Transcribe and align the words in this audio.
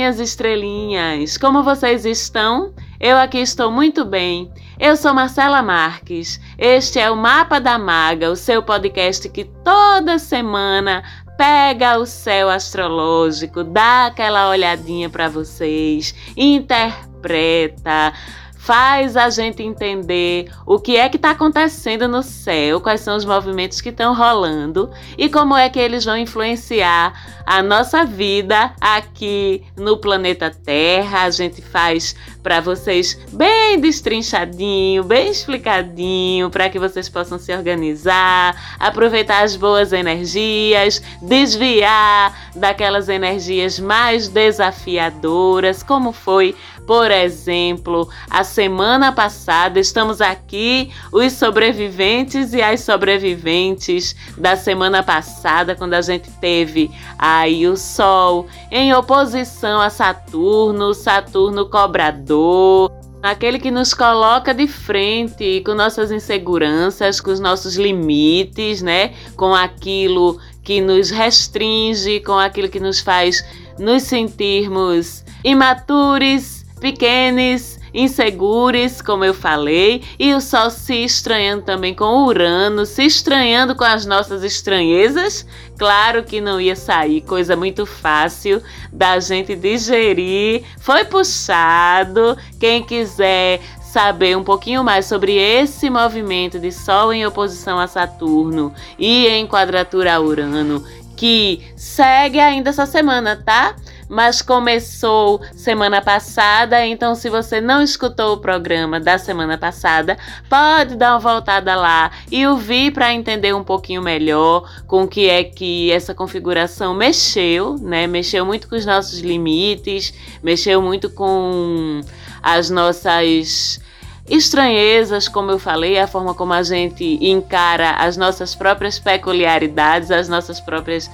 Minhas 0.00 0.18
estrelinhas! 0.18 1.36
Como 1.36 1.62
vocês 1.62 2.06
estão? 2.06 2.72
Eu 2.98 3.18
aqui 3.18 3.36
estou 3.36 3.70
muito 3.70 4.02
bem. 4.02 4.50
Eu 4.78 4.96
sou 4.96 5.12
Marcela 5.12 5.62
Marques. 5.62 6.40
Este 6.56 6.98
é 6.98 7.10
o 7.10 7.16
Mapa 7.18 7.60
da 7.60 7.78
Maga, 7.78 8.30
o 8.30 8.34
seu 8.34 8.62
podcast 8.62 9.28
que 9.28 9.44
toda 9.62 10.18
semana 10.18 11.04
pega 11.36 11.98
o 11.98 12.06
céu 12.06 12.48
astrológico, 12.48 13.62
dá 13.62 14.06
aquela 14.06 14.48
olhadinha 14.48 15.10
para 15.10 15.28
vocês, 15.28 16.14
interpreta, 16.34 18.14
faz 18.60 19.16
a 19.16 19.30
gente 19.30 19.62
entender 19.62 20.52
o 20.66 20.78
que 20.78 20.94
é 20.94 21.08
que 21.08 21.16
está 21.16 21.30
acontecendo 21.30 22.06
no 22.06 22.22
céu, 22.22 22.78
quais 22.78 23.00
são 23.00 23.16
os 23.16 23.24
movimentos 23.24 23.80
que 23.80 23.88
estão 23.88 24.14
rolando 24.14 24.90
e 25.16 25.30
como 25.30 25.56
é 25.56 25.70
que 25.70 25.78
eles 25.78 26.04
vão 26.04 26.16
influenciar 26.16 27.40
a 27.46 27.62
nossa 27.62 28.04
vida 28.04 28.72
aqui 28.78 29.64
no 29.78 29.96
planeta 29.96 30.50
Terra. 30.50 31.22
A 31.22 31.30
gente 31.30 31.62
faz 31.62 32.14
para 32.42 32.60
vocês 32.60 33.18
bem 33.32 33.80
destrinchadinho, 33.80 35.04
bem 35.04 35.30
explicadinho, 35.30 36.50
para 36.50 36.68
que 36.68 36.78
vocês 36.78 37.08
possam 37.08 37.38
se 37.38 37.54
organizar, 37.56 38.76
aproveitar 38.78 39.42
as 39.42 39.56
boas 39.56 39.90
energias, 39.90 41.02
desviar 41.22 42.52
daquelas 42.54 43.08
energias 43.08 43.80
mais 43.80 44.28
desafiadoras, 44.28 45.82
como 45.82 46.12
foi 46.12 46.54
por 46.90 47.12
exemplo, 47.12 48.08
a 48.28 48.42
semana 48.42 49.12
passada 49.12 49.78
estamos 49.78 50.20
aqui, 50.20 50.90
os 51.12 51.34
sobreviventes 51.34 52.52
e 52.52 52.60
as 52.60 52.80
sobreviventes 52.80 54.16
da 54.36 54.56
semana 54.56 55.00
passada, 55.00 55.76
quando 55.76 55.94
a 55.94 56.00
gente 56.00 56.28
teve 56.40 56.90
aí 57.16 57.68
o 57.68 57.76
Sol 57.76 58.48
em 58.72 58.92
oposição 58.92 59.80
a 59.80 59.88
Saturno, 59.88 60.92
Saturno 60.92 61.70
cobrador. 61.70 62.90
Aquele 63.22 63.60
que 63.60 63.70
nos 63.70 63.94
coloca 63.94 64.52
de 64.52 64.66
frente 64.66 65.62
com 65.64 65.74
nossas 65.74 66.10
inseguranças, 66.10 67.20
com 67.20 67.30
os 67.30 67.38
nossos 67.38 67.76
limites, 67.76 68.82
né? 68.82 69.14
Com 69.36 69.54
aquilo 69.54 70.40
que 70.64 70.80
nos 70.80 71.10
restringe, 71.10 72.18
com 72.18 72.36
aquilo 72.36 72.68
que 72.68 72.80
nos 72.80 72.98
faz 72.98 73.44
nos 73.78 74.02
sentirmos 74.02 75.24
imaturos, 75.44 76.59
pequenos, 76.80 77.78
inseguros, 77.92 79.02
como 79.02 79.24
eu 79.24 79.34
falei, 79.34 80.02
e 80.18 80.32
o 80.34 80.40
Sol 80.40 80.70
se 80.70 81.04
estranhando 81.04 81.62
também 81.62 81.94
com 81.94 82.24
Urano, 82.24 82.86
se 82.86 83.04
estranhando 83.04 83.74
com 83.74 83.84
as 83.84 84.06
nossas 84.06 84.42
estranhezas. 84.42 85.46
Claro 85.78 86.22
que 86.22 86.40
não 86.40 86.60
ia 86.60 86.76
sair 86.76 87.20
coisa 87.20 87.56
muito 87.56 87.84
fácil 87.86 88.62
da 88.92 89.18
gente 89.20 89.54
digerir. 89.54 90.62
Foi 90.78 91.04
puxado. 91.04 92.36
Quem 92.58 92.82
quiser 92.82 93.60
saber 93.90 94.36
um 94.36 94.44
pouquinho 94.44 94.84
mais 94.84 95.06
sobre 95.06 95.36
esse 95.36 95.90
movimento 95.90 96.58
de 96.60 96.70
Sol 96.70 97.12
em 97.12 97.26
oposição 97.26 97.78
a 97.78 97.88
Saturno 97.88 98.72
e 98.98 99.26
em 99.26 99.46
quadratura 99.48 100.14
a 100.14 100.20
Urano, 100.20 100.84
que 101.16 101.60
segue 101.74 102.38
ainda 102.38 102.70
essa 102.70 102.86
semana, 102.86 103.36
tá? 103.36 103.74
Mas 104.10 104.42
começou 104.42 105.40
semana 105.54 106.02
passada, 106.02 106.84
então 106.84 107.14
se 107.14 107.30
você 107.30 107.60
não 107.60 107.80
escutou 107.80 108.34
o 108.34 108.38
programa 108.38 108.98
da 108.98 109.16
semana 109.18 109.56
passada, 109.56 110.18
pode 110.48 110.96
dar 110.96 111.12
uma 111.12 111.20
voltada 111.20 111.76
lá 111.76 112.10
e 112.28 112.44
ouvir 112.44 112.92
para 112.92 113.14
entender 113.14 113.54
um 113.54 113.62
pouquinho 113.62 114.02
melhor 114.02 114.68
com 114.88 115.04
o 115.04 115.08
que 115.08 115.30
é 115.30 115.44
que 115.44 115.92
essa 115.92 116.12
configuração 116.12 116.92
mexeu, 116.92 117.76
né? 117.80 118.08
Mexeu 118.08 118.44
muito 118.44 118.68
com 118.68 118.74
os 118.74 118.84
nossos 118.84 119.20
limites, 119.20 120.12
mexeu 120.42 120.82
muito 120.82 121.08
com 121.08 122.00
as 122.42 122.68
nossas 122.68 123.80
estranhezas, 124.28 125.28
como 125.28 125.52
eu 125.52 125.58
falei, 125.58 126.00
a 126.00 126.08
forma 126.08 126.34
como 126.34 126.52
a 126.52 126.64
gente 126.64 127.16
encara 127.20 127.92
as 127.92 128.16
nossas 128.16 128.56
próprias 128.56 128.98
peculiaridades, 128.98 130.10
as 130.10 130.28
nossas 130.28 130.58
próprias 130.60 131.08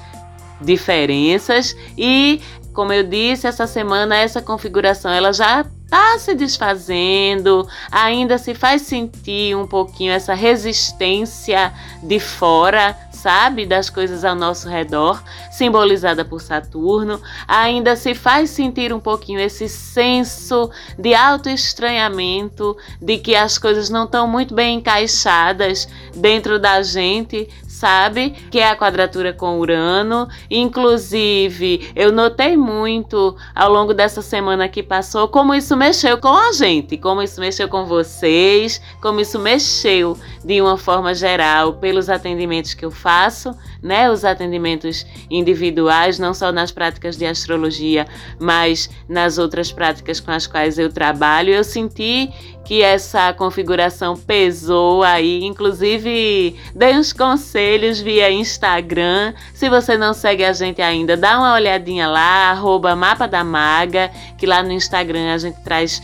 diferenças 0.61 1.77
e 1.97 2.41
como 2.77 2.93
eu 2.93 3.03
disse, 3.03 3.47
essa 3.47 3.67
semana 3.67 4.19
essa 4.19 4.43
configuração 4.43 5.11
ela 5.11 5.33
já 5.33 5.63
está 5.63 6.19
se 6.19 6.35
desfazendo, 6.35 7.67
ainda 7.91 8.37
se 8.37 8.55
faz 8.55 8.83
sentir 8.83 9.57
um 9.57 9.67
pouquinho 9.67 10.13
essa 10.13 10.35
resistência 10.35 11.73
de 12.03 12.21
fora, 12.21 12.95
sabe, 13.13 13.65
das 13.65 13.89
coisas 13.89 14.27
ao 14.27 14.35
nosso 14.35 14.69
redor, 14.69 15.23
simbolizada 15.51 16.23
por 16.23 16.43
Saturno, 16.43 17.19
ainda 17.49 17.97
se 17.97 18.15
faz 18.15 18.51
sentir 18.51 18.93
um 18.93 19.01
pouquinho 19.01 19.41
esse 19.41 19.71
senso 19.71 20.71
de 20.99 21.15
auto-estranhamento, 21.15 22.77
de 23.01 23.17
que 23.17 23.35
as 23.35 23.57
coisas 23.57 23.89
não 23.89 24.05
estão 24.05 24.29
muito 24.29 24.55
bem 24.55 24.79
encaixadas 24.79 25.89
dentro 26.15 26.59
da 26.59 26.83
gente, 26.83 27.49
sabe? 27.77 28.31
Que 28.51 28.59
é 28.59 28.71
a 28.71 28.77
quadratura 28.77 29.33
com 29.33 29.59
Urano. 29.59 30.29
Inclusive, 30.51 31.91
eu 31.95 32.11
notei 32.11 32.57
muito 32.57 33.37
ao 33.55 33.71
longo 33.71 33.93
dessa 33.93 34.23
semana 34.23 34.69
que 34.69 34.83
passou 34.83 35.29
como 35.29 35.55
isso 35.55 35.77
mexeu 35.77 36.19
com 36.19 36.35
a 36.35 36.53
gente, 36.53 36.97
como 36.97 37.23
isso 37.23 37.39
mexeu 37.41 37.69
com 37.69 37.85
vocês, 37.85 38.81
como 39.03 39.21
isso 39.21 39.39
mexeu 39.39 40.17
de 40.43 40.61
uma 40.63 40.79
forma 40.79 41.15
geral 41.15 41.75
pelos 41.75 42.09
atendimentos 42.09 42.73
que 42.73 42.85
eu 42.85 42.91
faço, 42.91 43.55
né? 43.87 44.11
Os 44.11 44.25
atendimentos 44.25 45.07
individuais, 45.31 46.19
não 46.19 46.35
só 46.35 46.51
nas 46.51 46.73
práticas 46.73 47.17
de 47.17 47.25
astrologia, 47.25 48.07
mas 48.39 48.91
nas 49.09 49.39
outras 49.39 49.71
práticas 49.71 50.21
com 50.21 50.31
as 50.31 50.47
quais 50.47 50.79
eu 50.79 50.93
trabalho. 50.93 51.51
Eu 51.51 51.65
senti 51.65 52.31
que 52.65 52.83
essa 52.83 53.33
configuração 53.33 54.17
pesou 54.17 55.05
aí, 55.05 55.45
inclusive 55.45 56.57
dei 56.75 56.97
uns 56.97 57.13
conselhos 57.13 58.01
via 58.01 58.31
Instagram. 58.31 59.33
Se 59.55 59.71
você 59.71 59.97
não 59.97 60.13
segue 60.13 60.45
a 60.45 60.53
gente 60.53 60.83
ainda, 60.83 61.17
dá 61.17 61.39
uma 61.39 61.55
olhadinha 61.55 62.09
lá, 62.09 62.51
arroba 62.51 62.97
Mapa 62.97 63.29
da 63.29 63.45
Maga, 63.45 64.11
que 64.37 64.47
lá 64.47 64.65
no 64.65 64.73
Instagram 64.73 65.33
a 65.33 65.39
gente 65.39 65.61
traz 65.63 66.03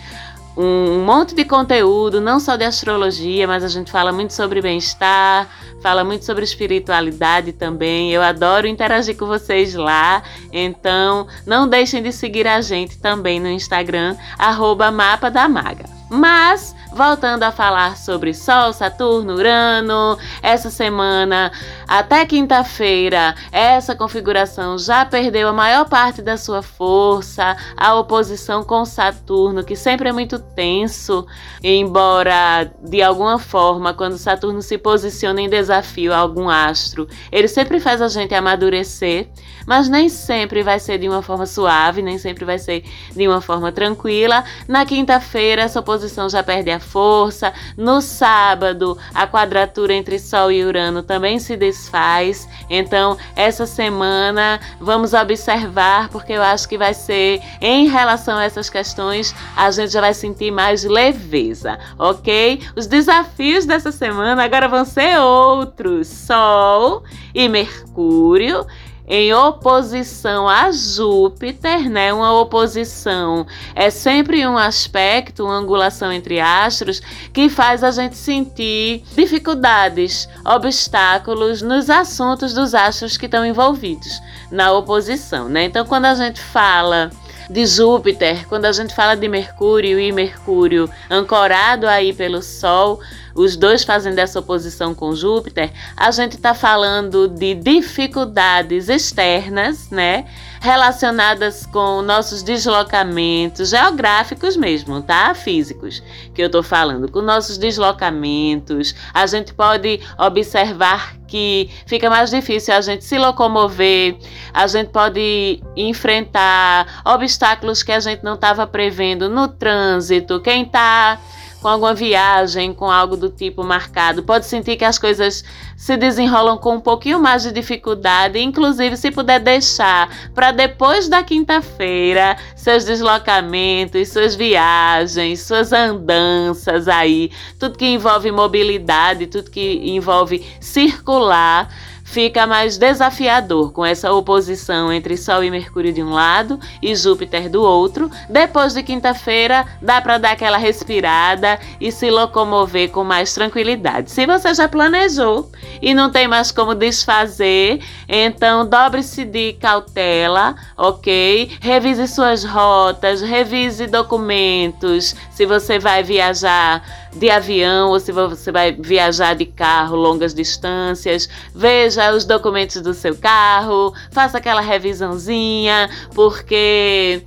um 0.57 1.05
monte 1.05 1.35
de 1.35 1.45
conteúdo, 1.45 2.21
não 2.21 2.39
só 2.39 2.57
de 2.57 2.65
astrologia, 2.65 3.47
mas 3.47 3.65
a 3.65 3.69
gente 3.69 3.91
fala 3.91 4.13
muito 4.13 4.33
sobre 4.33 4.61
bem-estar, 4.61 5.49
fala 5.83 6.05
muito 6.05 6.25
sobre 6.25 6.45
espiritualidade 6.45 7.53
também. 7.53 8.13
Eu 8.13 8.23
adoro 8.23 8.67
interagir 8.67 9.17
com 9.17 9.27
vocês 9.27 9.75
lá, 9.75 10.23
então 10.53 11.27
não 11.47 11.67
deixem 11.67 12.03
de 12.03 12.13
seguir 12.13 12.47
a 12.47 12.61
gente 12.61 12.99
também 12.99 13.41
no 13.41 13.49
Instagram, 13.49 14.17
arroba 14.39 14.91
Mapa 14.91 15.31
da 15.31 15.49
Maga. 15.49 15.85
Mas 16.11 16.75
voltando 16.95 17.43
a 17.43 17.51
falar 17.51 17.97
sobre 17.97 18.35
Sol, 18.35 18.73
Saturno, 18.73 19.35
Urano, 19.35 20.19
essa 20.43 20.71
semana 20.71 21.51
até 21.89 22.25
quinta-feira, 22.27 23.35
essa 23.51 23.95
configuração 23.95 24.79
já 24.79 25.05
perdeu 25.05 25.49
a 25.49 25.53
maior 25.53 25.89
parte 25.89 26.23
da 26.23 26.37
sua 26.37 26.63
força, 26.63 27.57
a 27.77 27.95
oposição 27.95 28.63
com 28.63 28.85
Saturno, 28.85 29.65
que 29.65 29.77
sempre 29.77 30.09
é 30.09 30.13
muito 30.13 30.39
tenso, 30.39 31.27
embora 31.63 32.71
de 32.83 33.03
alguma 33.03 33.39
forma, 33.39 33.95
quando 33.95 34.19
Saturno 34.19 34.61
se 34.63 34.79
posiciona 34.79 35.41
em 35.41 35.49
desafio 35.49 36.13
a 36.13 36.19
algum 36.19 36.49
astro, 36.49 37.09
ele 37.31 37.49
sempre 37.49 37.81
faz 37.81 38.03
a 38.03 38.09
gente 38.09 38.35
amadurecer, 38.35 39.29
mas 39.67 39.89
nem 39.89 40.09
sempre 40.09 40.63
vai 40.63 40.79
ser 40.79 40.99
de 40.99 41.09
uma 41.09 41.23
forma 41.23 41.47
suave, 41.47 42.03
nem 42.03 42.19
sempre 42.19 42.45
vai 42.45 42.59
ser 42.59 42.85
de 43.15 43.29
uma 43.29 43.41
forma 43.41 43.71
tranquila. 43.71 44.45
Na 44.67 44.85
quinta-feira, 44.85 45.63
essa 45.63 45.81
oposição 45.81 46.29
já 46.29 46.43
perde 46.43 46.71
a 46.71 46.81
força. 46.83 47.53
No 47.77 48.01
sábado, 48.01 48.99
a 49.15 49.27
quadratura 49.27 49.95
entre 49.95 50.19
Sol 50.19 50.53
e 50.53 50.65
Urano 50.65 51.03
também 51.03 51.39
se 51.39 51.57
desfaz. 51.57 52.49
Então, 52.69 53.17
essa 53.35 53.67
semana 53.67 54.61
vamos 54.81 55.15
observar, 55.15 56.09
porque 56.09 56.33
eu 56.33 56.43
acho 56.43 56.69
que 56.69 56.77
vai 56.77 56.93
ser 56.93 57.41
em 57.61 57.89
relação 57.89 58.37
a 58.37 58.45
essas 58.45 58.69
questões, 58.69 59.35
a 59.57 59.71
gente 59.71 59.93
já 59.93 60.01
vai 60.01 60.15
sentir 60.15 60.51
mais 60.51 60.85
leveza, 60.85 61.79
ok? 61.99 62.61
Os 62.77 62.87
desafios 62.87 63.65
dessa 63.65 63.93
semana 63.93 64.45
agora 64.45 64.69
vão 64.69 64.85
ser 64.85 65.19
outros: 65.19 66.09
Sol 66.09 67.05
e 67.35 67.49
Mercúrio 67.49 68.67
em 69.15 69.35
oposição 69.35 70.49
a 70.49 70.73
Júpiter, 70.73 71.91
né? 71.91 72.15
Uma 72.15 72.33
oposição 72.41 73.47
é 73.75 73.91
sempre 73.91 74.47
um 74.47 74.57
aspecto, 74.57 75.45
uma 75.45 75.57
angulação 75.57 76.11
entre 76.11 76.41
astros 76.41 77.03
que 77.31 77.51
faz 77.51 77.85
a 77.85 77.91
gente 77.91 78.17
sentir 78.17 79.05
dificuldades, 79.15 80.27
obstáculos 80.47 81.61
nos 81.61 81.91
assuntos 81.91 82.55
dos 82.55 82.75
astros 82.75 83.19
que 83.19 83.27
estão 83.27 83.45
envolvidos 83.45 84.19
na 84.51 84.73
oposição, 84.73 85.47
né? 85.47 85.65
Então, 85.65 85.85
quando 85.85 86.07
a 86.07 86.15
gente 86.15 86.41
fala 86.41 87.11
de 87.51 87.67
Júpiter, 87.67 88.49
quando 88.49 88.65
a 88.65 88.73
gente 88.73 88.95
fala 88.95 89.15
de 89.15 89.29
Mercúrio 89.29 90.01
e 90.01 90.11
Mercúrio 90.11 90.89
ancorado 91.11 91.87
aí 91.87 92.15
pelo 92.15 92.41
Sol, 92.41 92.99
os 93.35 93.57
dois 93.57 93.85
fazendo 93.85 94.19
essa 94.19 94.39
oposição 94.39 94.95
com 94.95 95.15
Júpiter, 95.15 95.73
a 95.97 96.11
gente 96.11 96.37
está 96.37 96.55
falando 96.55 97.29
de 97.29 97.55
dificuldades 97.55 98.89
externas, 98.89 99.91
né? 99.91 100.27
relacionadas 100.63 101.67
com 101.67 102.03
nossos 102.03 102.41
deslocamentos 102.41 103.71
geográficos 103.71 104.57
mesmo, 104.57 105.03
tá? 105.03 105.35
Físicos, 105.35 106.01
que 106.33 106.41
eu 106.41 106.49
tô 106.49 106.63
falando, 106.63 107.11
com 107.11 107.21
nossos 107.21 107.59
deslocamentos. 107.59 108.95
A 109.13 109.27
gente 109.27 109.53
pode 109.53 109.99
observar 110.17 111.17
que 111.27 111.69
fica 111.85 112.09
mais 112.09 112.31
difícil 112.31 112.73
a 112.75 112.81
gente 112.81 113.05
se 113.05 113.19
locomover, 113.19 114.17
a 114.55 114.69
gente 114.69 114.91
pode 114.91 115.61
enfrentar 115.77 117.03
obstáculos 117.05 117.83
que 117.83 117.91
a 117.91 117.99
gente 117.99 118.23
não 118.23 118.35
estava 118.35 118.65
prevendo 118.65 119.29
no 119.29 119.49
trânsito. 119.49 120.41
Quem 120.41 120.63
está 120.63 121.19
com 121.63 121.69
alguma 121.69 121.95
viagem, 121.95 122.75
com 122.75 122.91
algo 122.91 123.17
do 123.17 123.31
tipo 123.31 123.63
marcado, 123.63 124.25
pode 124.25 124.47
sentir 124.47 124.77
que 124.77 124.85
as 124.85 124.99
coisas 124.99 125.45
se 125.77 125.97
desenrolam 125.97 126.59
com 126.59 126.75
um 126.75 126.81
pouquinho 126.81 127.21
mais 127.21 127.45
de 127.45 127.53
dificuldade, 127.53 128.41
inclusive 128.41 128.97
se 128.97 129.13
puder 129.13 129.39
deixar 129.39 130.11
para 130.35 130.51
depois 130.51 131.09
da 131.09 131.23
quinta-feira 131.23 132.37
seus 132.57 132.85
deslocamentos, 132.85 134.09
suas 134.09 134.35
viagens, 134.35 135.41
suas 135.43 135.73
andanças 135.73 136.89
aí, 136.89 137.31
tudo 137.61 137.79
que 137.79 137.87
envolve 137.87 138.33
mobilidade, 138.33 139.29
tudo 139.29 139.49
que 139.51 139.81
envolve 139.85 140.45
circular 140.61 141.69
fica 142.13 142.47
mais 142.47 142.77
desafiador 142.77 143.73
com 143.73 143.87
essa 143.87 144.13
oposição 144.13 144.93
entre 144.93 145.17
Sol 145.17 145.43
e 145.43 145.51
Mercúrio 145.51 145.95
de 145.95 146.03
um 146.03 146.11
lado 146.11 146.61
e 146.83 146.95
Júpiter 146.95 147.49
do 147.49 147.63
outro. 147.63 148.11
Depois 148.29 148.75
de 148.75 148.83
quinta-feira, 148.83 149.65
dá 149.81 149.99
para 149.99 150.19
dar 150.19 150.33
aquela 150.33 150.59
respirada 150.59 151.59
e 151.81 151.91
se 151.91 152.11
locomover 152.11 152.91
com 152.91 153.03
mais 153.03 153.33
tranquilidade. 153.33 154.11
Se 154.11 154.27
você 154.27 154.53
já 154.53 154.69
planejou 154.69 155.51
e 155.81 155.95
não 155.95 156.11
tem 156.11 156.29
mais 156.29 156.53
como 156.53 156.75
desfazer, 156.75 157.83
então 158.07 158.69
dobre-se 158.69 159.25
de 159.25 159.55
cautela, 159.55 160.55
ok? 160.77 161.57
Revise 161.63 162.07
suas 162.09 162.45
rotas, 162.45 163.23
revise 163.23 163.87
documentos. 163.87 165.17
Se 165.31 165.47
você 165.47 165.79
vai 165.79 166.03
viajar 166.03 167.02
de 167.15 167.31
avião 167.31 167.91
ou 167.91 168.01
se 168.01 168.11
você 168.13 168.51
vai 168.51 168.73
viajar 168.73 169.35
de 169.35 169.47
carro 169.47 169.97
longas 169.97 170.35
distâncias, 170.35 171.29
veja 171.55 172.13
os 172.13 172.25
documentos 172.25 172.81
do 172.81 172.95
seu 172.95 173.17
carro, 173.17 173.95
faça 174.11 174.39
aquela 174.39 174.61
revisãozinha, 174.61 175.91
porque 176.15 177.23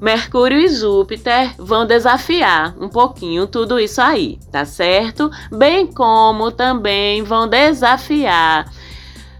Mercúrio 0.00 0.58
e 0.58 0.68
Júpiter 0.68 1.54
vão 1.58 1.86
desafiar 1.86 2.74
um 2.78 2.88
pouquinho 2.88 3.46
tudo 3.46 3.80
isso 3.80 4.00
aí, 4.00 4.38
tá 4.52 4.64
certo? 4.64 5.30
Bem 5.50 5.86
como 5.86 6.50
também 6.52 7.22
vão 7.22 7.48
desafiar 7.48 8.70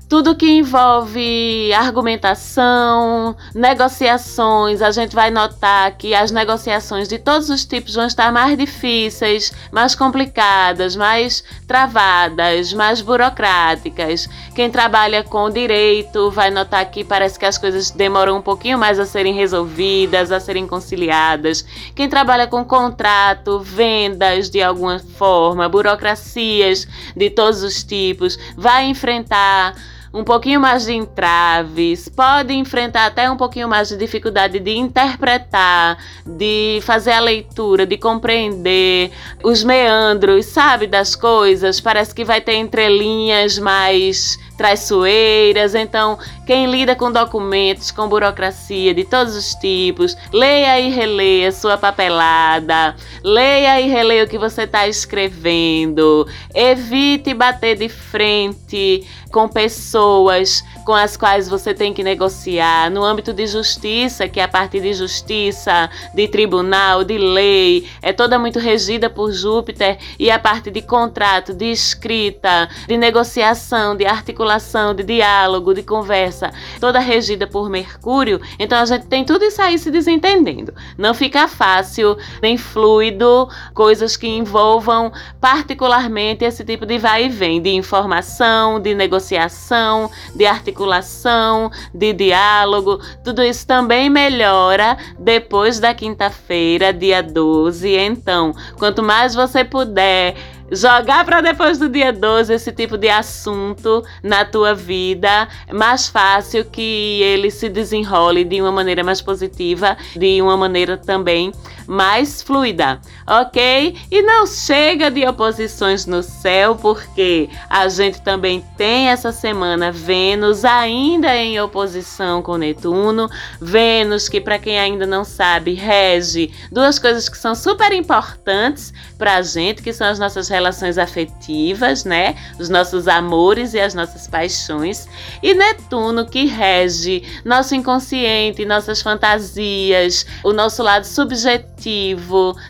tudo 0.08 0.37
que 0.37 0.49
envolve 0.49 1.73
argumentação, 1.73 3.37
negociações, 3.53 4.81
a 4.81 4.93
gente 4.93 5.17
vai 5.17 5.31
notar 5.31 5.91
que 5.97 6.14
as 6.14 6.31
negociações 6.31 7.08
de 7.08 7.19
todos 7.19 7.50
os 7.50 7.64
tipos 7.64 7.94
vão 7.94 8.06
estar 8.06 8.31
mais 8.31 8.56
difíceis, 8.56 9.53
mais 9.73 9.97
complicadas, 9.97 10.94
mais 10.94 11.43
travadas, 11.67 12.73
mais 12.73 13.00
burocráticas. 13.00 14.29
Quem 14.55 14.70
trabalha 14.70 15.25
com 15.25 15.50
direito 15.50 16.31
vai 16.31 16.50
notar 16.50 16.88
que 16.88 17.03
parece 17.03 17.37
que 17.37 17.47
as 17.47 17.58
coisas 17.58 17.91
demoram 17.91 18.37
um 18.37 18.43
pouquinho 18.43 18.79
mais 18.79 19.00
a 19.00 19.06
serem 19.06 19.35
resolvidas, 19.35 20.31
a 20.31 20.38
serem 20.38 20.69
conciliadas. 20.69 21.64
Quem 21.97 22.08
trabalha 22.08 22.47
com 22.47 22.64
contrato, 22.64 23.58
vendas 23.58 24.49
de 24.49 24.62
alguma 24.62 25.00
forma, 25.00 25.69
burocracias 25.69 26.87
de 27.17 27.29
todos 27.29 27.64
os 27.64 27.82
tipos, 27.82 28.38
vai 28.56 28.87
enfrentar 28.87 29.75
um 30.17 30.25
pouquinho 30.25 30.59
mais 30.59 30.87
de 30.87 30.95
entraves, 30.95 32.09
pode 32.09 32.55
enfrentar 32.55 33.05
até 33.05 33.31
um 33.31 33.37
pouquinho 33.37 33.69
mais 33.69 33.89
de 33.91 33.99
dificuldade 33.99 34.59
de 34.59 34.75
interpretar, 34.79 35.99
de 36.27 36.81
fazer 36.83 37.13
a 37.13 37.21
leitura, 37.21 37.85
de 37.85 37.99
compreender 37.99 39.11
os 39.45 39.63
meandros, 39.63 40.47
sabe, 40.47 40.87
das 40.87 41.15
coisas. 41.15 41.83
Parece 41.83 42.15
que 42.15 42.25
vai 42.25 42.41
ter 42.41 42.55
entrelinhas 42.55 43.59
mais 43.59 44.39
traiçoeiras. 44.56 45.75
Então, 45.75 46.19
quem 46.47 46.67
lida 46.67 46.94
com 46.97 47.12
documentos, 47.12 47.91
com 47.91 48.08
burocracia 48.08 48.94
de 48.94 49.05
todos 49.05 49.37
os 49.37 49.55
tipos, 49.55 50.17
leia 50.32 50.81
e 50.81 50.91
releia 50.91 51.53
sua 51.53 51.76
papelada, 51.76 52.97
leia 53.23 53.81
e 53.81 53.88
releia 53.88 54.25
o 54.25 54.29
que 54.29 54.38
você 54.38 54.62
está 54.62 54.88
escrevendo, 54.88 56.26
evite 56.55 57.35
bater 57.35 57.76
de 57.76 57.88
frente 57.88 59.06
com 59.32 59.49
pessoas 59.49 60.64
com 60.85 60.94
as 60.94 61.17
quais 61.17 61.49
você 61.49 61.75
tem 61.75 61.93
que 61.93 62.05
negociar. 62.05 62.91
No 62.91 63.05
âmbito 63.05 63.32
de 63.32 63.47
justiça, 63.47 64.29
que 64.29 64.38
é 64.38 64.44
a 64.44 64.49
parte 64.49 64.81
de 64.81 64.94
justiça, 64.94 65.91
de 66.14 66.29
tribunal, 66.29 67.03
de 67.03 67.19
lei, 67.19 67.87
é 68.00 68.12
toda 68.12 68.38
muito 68.38 68.61
regida 68.61 69.11
por 69.11 69.32
Júpiter, 69.32 69.99
e 70.19 70.31
a 70.31 70.38
parte 70.38 70.70
de 70.70 70.81
contrato, 70.81 71.53
de 71.53 71.67
escrita, 71.67 72.69
de 72.87 72.97
negociação, 72.97 73.97
de 73.97 74.06
articulação, 74.06 74.45
de 74.94 75.02
diálogo, 75.02 75.75
de 75.75 75.82
conversa, 75.82 76.52
toda 76.81 76.98
regida 76.98 77.46
por 77.46 77.69
Mercúrio. 77.69 78.40
Então 78.58 78.78
a 78.78 78.84
gente 78.84 79.06
tem 79.06 79.25
tudo 79.25 79.44
isso 79.44 79.60
aí 79.60 79.78
se 79.78 79.90
desentendendo. 79.90 80.72
Não 80.96 81.14
fica 81.14 81.48
fácil 81.48 82.16
nem 82.43 82.56
fluido 82.56 83.48
coisas 83.75 84.16
que 84.16 84.26
envolvam 84.26 85.12
particularmente 85.40 86.44
esse 86.44 86.64
tipo 86.64 86.87
de 86.87 86.98
vai 86.98 87.26
e 87.26 87.28
vem 87.28 87.60
de 87.60 87.70
informação, 87.70 88.81
de 88.81 88.94
negociação, 88.94 90.10
de 90.34 90.46
articulação 90.46 91.70
de 91.94 92.12
diálogo, 92.12 93.00
tudo 93.25 93.43
isso 93.43 93.66
também 93.66 94.08
melhora 94.08 94.96
depois 95.19 95.78
da 95.81 95.94
quinta-feira, 95.94 96.93
dia 96.93 97.22
12. 97.22 97.96
Então, 97.96 98.52
quanto 98.78 99.02
mais 99.02 99.34
você 99.34 99.64
puder 99.64 100.34
jogar 100.71 101.25
para 101.25 101.41
depois 101.41 101.79
do 101.79 101.89
dia 101.89 102.13
12 102.13 102.53
esse 102.53 102.73
tipo 102.73 102.97
de 102.97 103.09
assunto 103.09 104.05
na 104.23 104.45
tua 104.45 104.75
vida, 104.75 105.49
mais 105.73 106.09
fácil 106.09 106.65
que 106.65 107.21
ele 107.23 107.51
se 107.51 107.69
desenrole 107.69 108.45
de 108.45 108.61
uma 108.61 108.73
maneira 108.73 109.05
mais 109.05 109.20
positiva, 109.20 109.96
de 110.17 110.41
uma 110.43 110.56
maneira 110.56 110.96
também 110.96 111.53
mais 111.87 112.43
fluida, 112.43 113.01
ok? 113.27 113.96
E 114.11 114.23
não 114.23 114.46
chega 114.46 115.11
de 115.11 115.27
oposições 115.27 116.05
no 116.05 116.23
céu, 116.23 116.75
porque 116.75 117.49
a 117.70 117.89
gente 117.89 118.20
também 118.23 118.65
tem 118.77 119.08
essa 119.08 119.32
semana 119.32 119.93
Vênus 119.93 120.65
ainda 120.65 121.35
em 121.37 121.61
oposição 121.61 122.43
com 122.43 122.56
Netuno. 122.56 123.29
Vênus, 123.61 124.29
que 124.29 124.41
para 124.41 124.58
quem 124.58 124.79
ainda 124.79 125.06
não 125.06 125.25
sabe, 125.25 125.75
rege 125.75 126.53
duas 126.73 126.99
coisas 126.99 127.29
que 127.29 127.39
são 127.39 127.55
super 127.55 127.93
importantes 127.93 128.93
para 129.17 129.37
a 129.37 129.43
gente, 129.43 129.82
que 129.82 129.93
são 129.93 130.06
as 130.06 130.19
nossas 130.19 130.49
relações 130.56 130.98
afetivas, 130.98 132.05
né? 132.05 132.34
Os 132.58 132.69
nossos 132.69 133.06
amores 133.06 133.75
e 133.75 133.81
as 133.81 133.94
nossas 133.94 134.27
paixões. 134.27 135.06
E 135.43 135.55
Netuno, 135.55 136.27
que 136.27 136.46
rege 136.46 137.22
nosso 137.44 137.75
inconsciente, 137.75 138.65
nossas 138.65 139.01
fantasias, 139.03 140.27
o 140.43 140.53
nosso 140.53 140.82
lado 140.82 141.05
subjetivo 141.05 141.77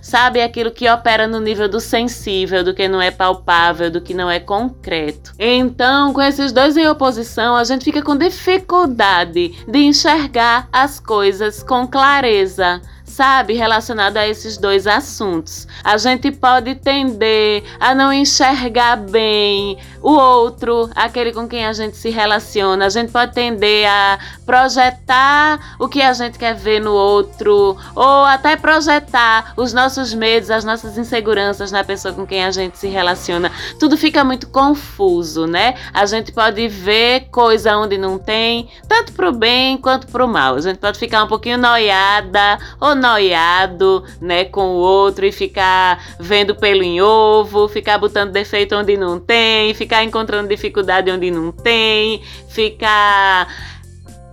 sabe? 0.02 0.43
Aquilo 0.43 0.71
que 0.71 0.88
opera 0.88 1.26
no 1.26 1.40
nível 1.40 1.69
do 1.69 1.81
sensível, 1.81 2.62
do 2.62 2.75
que 2.75 2.88
não 2.88 3.00
é 3.00 3.11
palpável, 3.11 3.90
do 3.90 4.00
que 4.00 4.12
não 4.14 4.31
é 4.31 4.38
concreto. 4.38 5.33
Então, 5.38 6.12
com 6.12 6.21
esses 6.21 6.52
dois 6.52 6.76
em 6.76 6.87
oposição, 6.88 7.57
a 7.57 7.64
gente 7.64 7.85
fica 7.85 8.02
com 8.02 8.16
dificuldade 8.16 9.55
de 9.66 9.78
enxergar 9.78 10.69
as 10.73 11.00
coisas 11.00 11.62
com 11.62 11.87
clareza 11.87 12.81
sabe, 13.16 13.54
relacionado 13.54 14.18
a 14.18 14.28
esses 14.28 14.58
dois 14.58 14.87
assuntos. 14.87 15.66
A 15.82 15.96
gente 15.96 16.30
pode 16.30 16.75
tender 16.75 17.64
a 17.80 17.94
não 17.94 18.12
enxergar 18.12 18.96
bem 18.96 19.78
o 20.02 20.12
outro, 20.12 20.90
aquele 20.94 21.32
com 21.32 21.49
quem 21.49 21.64
a 21.64 21.73
gente 21.73 21.96
se 21.96 22.11
relaciona. 22.11 22.85
A 22.85 22.88
gente 22.90 23.11
pode 23.11 23.32
tender 23.32 23.88
a 23.88 24.18
projetar 24.44 25.76
o 25.80 25.88
que 25.88 26.02
a 26.02 26.12
gente 26.12 26.38
quer 26.38 26.54
ver 26.54 26.78
no 26.78 26.92
outro, 26.92 27.76
ou 27.94 28.25
até 28.25 28.54
projetar 28.54 29.54
os 29.56 29.73
nossos 29.73 30.12
medos, 30.12 30.50
as 30.50 30.64
nossas 30.64 30.99
inseguranças 30.99 31.73
na 31.73 31.82
pessoa 31.82 32.12
com 32.12 32.26
quem 32.26 32.44
a 32.44 32.50
gente 32.50 32.76
se 32.78 32.87
relaciona. 32.87 33.50
Tudo 33.80 33.96
fica 33.96 34.23
muito 34.23 34.46
confuso, 34.49 35.46
né? 35.46 35.75
A 35.94 36.04
gente 36.04 36.32
pode 36.32 36.68
ver 36.68 37.28
coisa 37.30 37.78
onde 37.78 37.96
não 37.96 38.18
tem, 38.18 38.68
tanto 38.87 39.12
pro 39.14 39.32
bem 39.32 39.78
quanto 39.78 40.06
pro 40.06 40.28
mal. 40.28 40.54
A 40.54 40.61
gente 40.61 40.78
pode 40.78 40.99
ficar 40.99 41.25
um 41.25 41.28
pouquinho 41.28 41.56
noiada 41.56 42.58
ou 42.78 42.94
noiado, 43.07 44.05
né, 44.21 44.45
com 44.45 44.69
o 44.69 44.79
outro 44.79 45.25
e 45.25 45.33
ficar 45.33 46.03
vendo 46.19 46.55
pelo 46.55 46.83
em 46.83 47.01
ovo, 47.01 47.69
ficar 47.69 47.99
botando 47.99 48.33
defeito 48.33 48.75
onde 48.75 48.97
não 48.97 49.19
tem, 49.19 49.73
ficar 49.75 50.03
encontrando 50.03 50.49
dificuldade 50.49 51.11
onde 51.11 51.31
não 51.31 51.53
tem, 51.53 52.23
ficar 52.49 53.49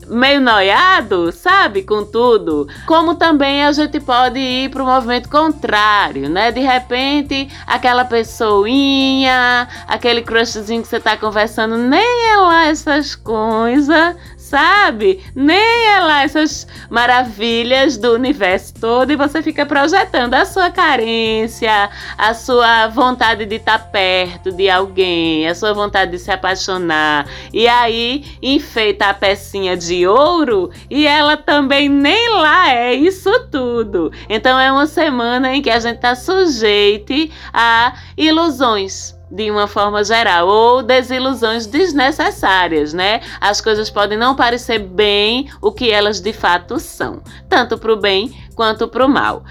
meio 0.07 0.41
noiado, 0.41 1.31
sabe, 1.31 1.83
com 1.83 2.03
tudo. 2.03 2.67
Como 2.85 3.15
também 3.15 3.63
a 3.63 3.71
gente 3.71 3.99
pode 3.99 4.39
ir 4.39 4.69
para 4.69 4.83
o 4.83 4.85
movimento 4.85 5.29
contrário, 5.29 6.29
né? 6.29 6.51
De 6.51 6.59
repente, 6.59 7.49
aquela 7.65 8.05
pessoinha, 8.05 9.67
aquele 9.87 10.21
crushzinho 10.21 10.81
que 10.81 10.87
você 10.87 10.99
tá 10.99 11.17
conversando, 11.17 11.77
nem 11.77 12.29
é 12.31 12.37
lá 12.37 12.65
essas 12.65 13.15
coisas, 13.15 14.15
sabe? 14.53 15.19
Nem 15.33 15.87
é 15.87 15.99
lá 15.99 16.21
essas 16.21 16.67
maravilhas 16.87 17.97
do 17.97 18.13
universo 18.13 18.71
todo 18.79 19.11
e 19.11 19.15
você 19.15 19.41
fica 19.41 19.65
projetando 19.65 20.35
a 20.35 20.45
sua 20.45 20.69
carência, 20.69 21.89
a 22.15 22.35
sua 22.35 22.87
vontade 22.89 23.47
de 23.47 23.55
estar 23.55 23.79
perto 23.89 24.51
de 24.51 24.69
alguém, 24.69 25.47
a 25.47 25.55
sua 25.55 25.73
vontade 25.73 26.11
de 26.11 26.19
se 26.19 26.29
apaixonar. 26.29 27.27
E 27.51 27.67
aí 27.67 28.25
enfeita 28.43 29.07
a 29.07 29.13
pecinha 29.15 29.75
de 29.75 30.05
ouro 30.05 30.69
e 30.87 31.07
ela 31.07 31.35
também 31.35 31.89
nem 31.89 32.29
lá 32.35 32.69
é 32.69 32.93
isso 32.93 33.31
tudo. 33.49 34.11
Então 34.29 34.59
é 34.59 34.71
uma 34.71 34.85
semana 34.85 35.55
em 35.55 35.63
que 35.63 35.71
a 35.71 35.79
gente 35.79 35.95
está 35.95 36.13
sujeito 36.13 37.11
a 37.51 37.93
ilusões 38.15 39.15
de 39.33 39.49
uma 39.49 39.67
forma 39.67 40.03
geral, 40.03 40.47
ou 40.47 40.83
desilusões 40.83 41.65
desnecessárias, 41.65 42.93
né? 42.93 43.19
As 43.41 43.59
coisas 43.59 43.89
podem 43.89 44.17
não 44.17 44.35
parecer 44.35 44.77
bem 44.77 45.49
o 45.59 45.71
que 45.71 45.89
elas 45.89 46.21
de 46.21 46.31
fato 46.31 46.79
são, 46.79 47.23
tanto 47.49 47.75
para 47.77 47.91
o 47.91 47.97
bem 47.97 48.31
quanto 48.55 48.87
para 48.87 49.03
o 49.03 49.09
mal. 49.09 49.43